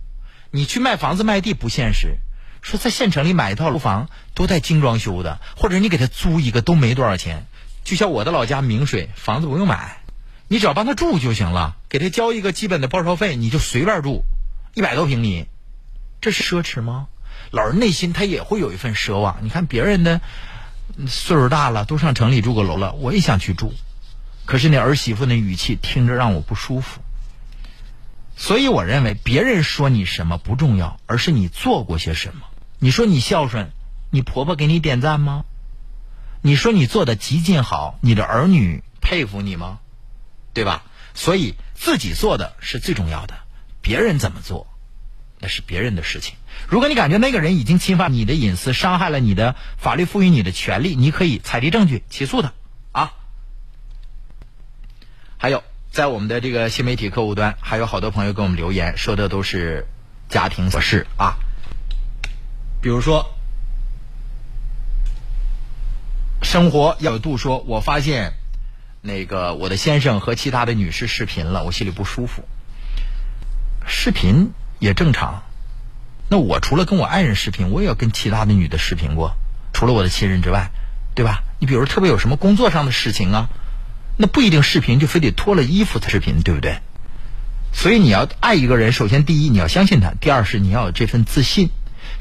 [0.53, 2.19] 你去卖房子卖地不现实，
[2.63, 7.47] 说在县城里买一套楼房都带精装修的，或者你给他租一个都没多少钱，
[7.83, 9.97] 就像我的老家明水，房子不用买。
[10.53, 14.25] 你只要帮他住就行了，给他交一个基本的报销费，你就随便住，
[14.75, 15.47] 一百多平米，
[16.21, 17.07] 这是奢侈吗？
[17.53, 19.37] 老人内心他也会有一份奢望。
[19.43, 20.21] 你看别人的
[21.07, 23.73] 岁数大了，都上城里住个楼了，我也想去住，
[24.45, 27.01] 可是那儿媳妇那语气听着让我不舒服。
[28.37, 32.43] 所以我认为，别人说你什么不重要，而是你做过些什么。
[32.81, 33.71] 你说你孝顺，
[34.11, 35.45] 你婆婆给你点赞吗？
[36.43, 39.79] 你说你做的极尽好，你的儿女佩服你吗？
[40.53, 40.83] 对吧？
[41.13, 43.35] 所以自己做的是最重要的，
[43.83, 44.67] 别人怎么做，
[45.41, 46.37] 那是别人的事情。
[46.69, 52.53] 如果你感觉那个人已经侵犯你的隐私，伤害了你的法律赋予你的权利，你可以采集证据起诉他
[52.93, 53.13] 啊。
[55.37, 59.87] 还有，在我们的这个新媒体客户端，还有好多朋友给我们留言，说的都是
[60.29, 61.39] 家庭琐事啊，
[62.81, 63.35] 比如说
[66.43, 67.59] 生活要有度说。
[67.59, 68.35] 我发现，
[69.03, 72.45] 那个我的先生和其他的女士视频了，我心里不舒服。
[73.87, 75.43] 视频也正常。
[76.29, 79.37] 那我除了跟我爱人视频，我也要跟其他的女的视频过，
[79.73, 80.71] 除了我的亲人之外，
[81.15, 81.43] 对吧？
[81.59, 83.49] 你比如特别有什么工作上的事情啊，
[84.19, 86.81] 那不一定视频就非得脱了衣服才视频，对不对？
[87.73, 91.71] 所以你要爱一个人，首先第一你要相信他，第二是你要有这份自信。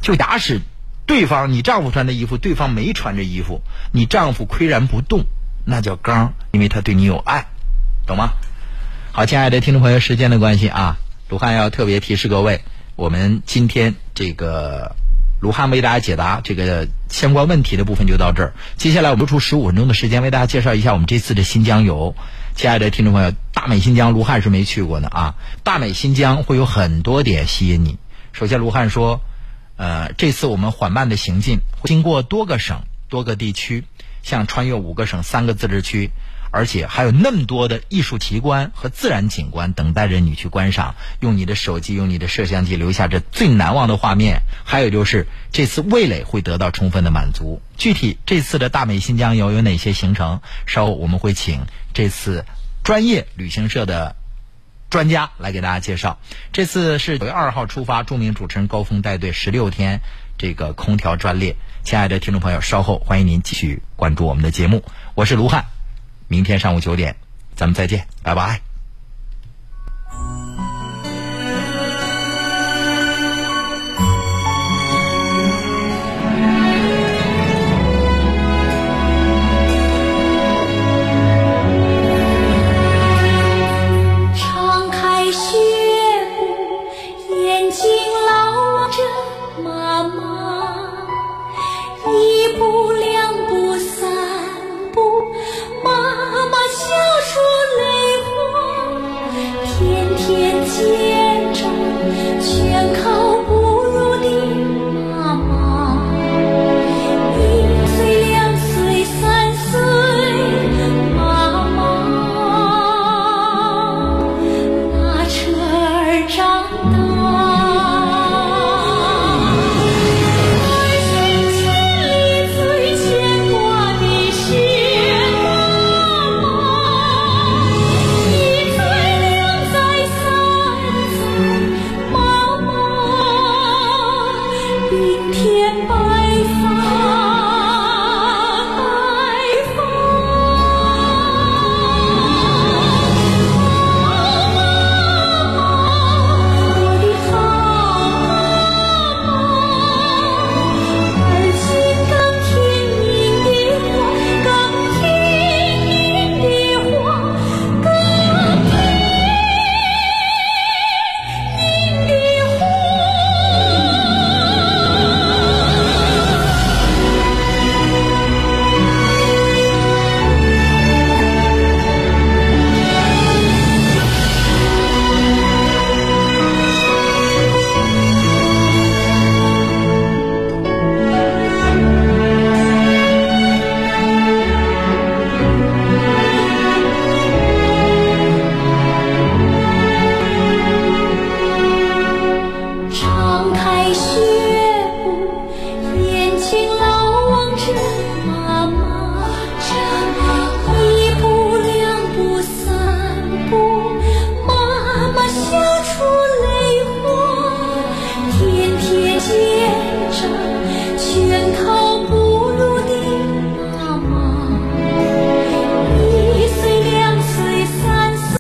[0.01, 0.61] 就假使
[1.05, 3.61] 对方你丈夫穿的衣服，对方没穿着衣服，
[3.91, 5.25] 你丈夫岿然不动，
[5.69, 7.45] 那叫刚，因为他对你有爱，
[8.07, 8.31] 懂吗？
[9.11, 10.97] 好，亲爱的听众朋友，时间的关系啊，
[11.29, 12.61] 卢汉要特别提示各位。
[12.95, 14.95] 我们今天这个
[15.39, 18.53] 卢汉为大家解答这个相关问题的部分就到这儿。
[18.75, 22.15] 接下来我们出十五分钟的时间为大家介绍一下我们这次的新疆游。
[22.55, 25.35] 亲爱的听众朋友，大美新疆卢汉是没去过的啊。
[25.63, 27.97] 大美新疆会有很多点吸引你。
[28.33, 29.21] 首先，卢汉说，
[29.77, 33.85] 呃，这次我们缓慢的行进，经过多个省、多个地区，
[34.23, 36.11] 像穿越五个省、三个自治区。
[36.51, 44.41] 而且还有那么多的艺术奇观和自然景观等待着你去观赏，用你的手机、用你的摄像机留下这最难忘的画面。
[44.65, 47.61] 还有就是这次味蕾会得到充分的满足。
[47.77, 50.41] 具体这次的大美新疆游有哪些行程？
[50.65, 52.45] 稍后我们会请这次
[52.83, 54.15] 专业旅行社的
[54.89, 56.17] 专家来给大家介绍。
[56.51, 60.01] 这次是九月二号出发，著名主持人高峰带队十六天，
[60.39, 61.57] 这个空调专列。
[61.83, 64.83] 亲爱的听众朋友，稍后欢迎您继续关注我们的节目，
[65.15, 65.65] 我是卢汉。
[66.27, 67.15] 明天上午九点，
[67.55, 68.68] 咱们再见，拜拜。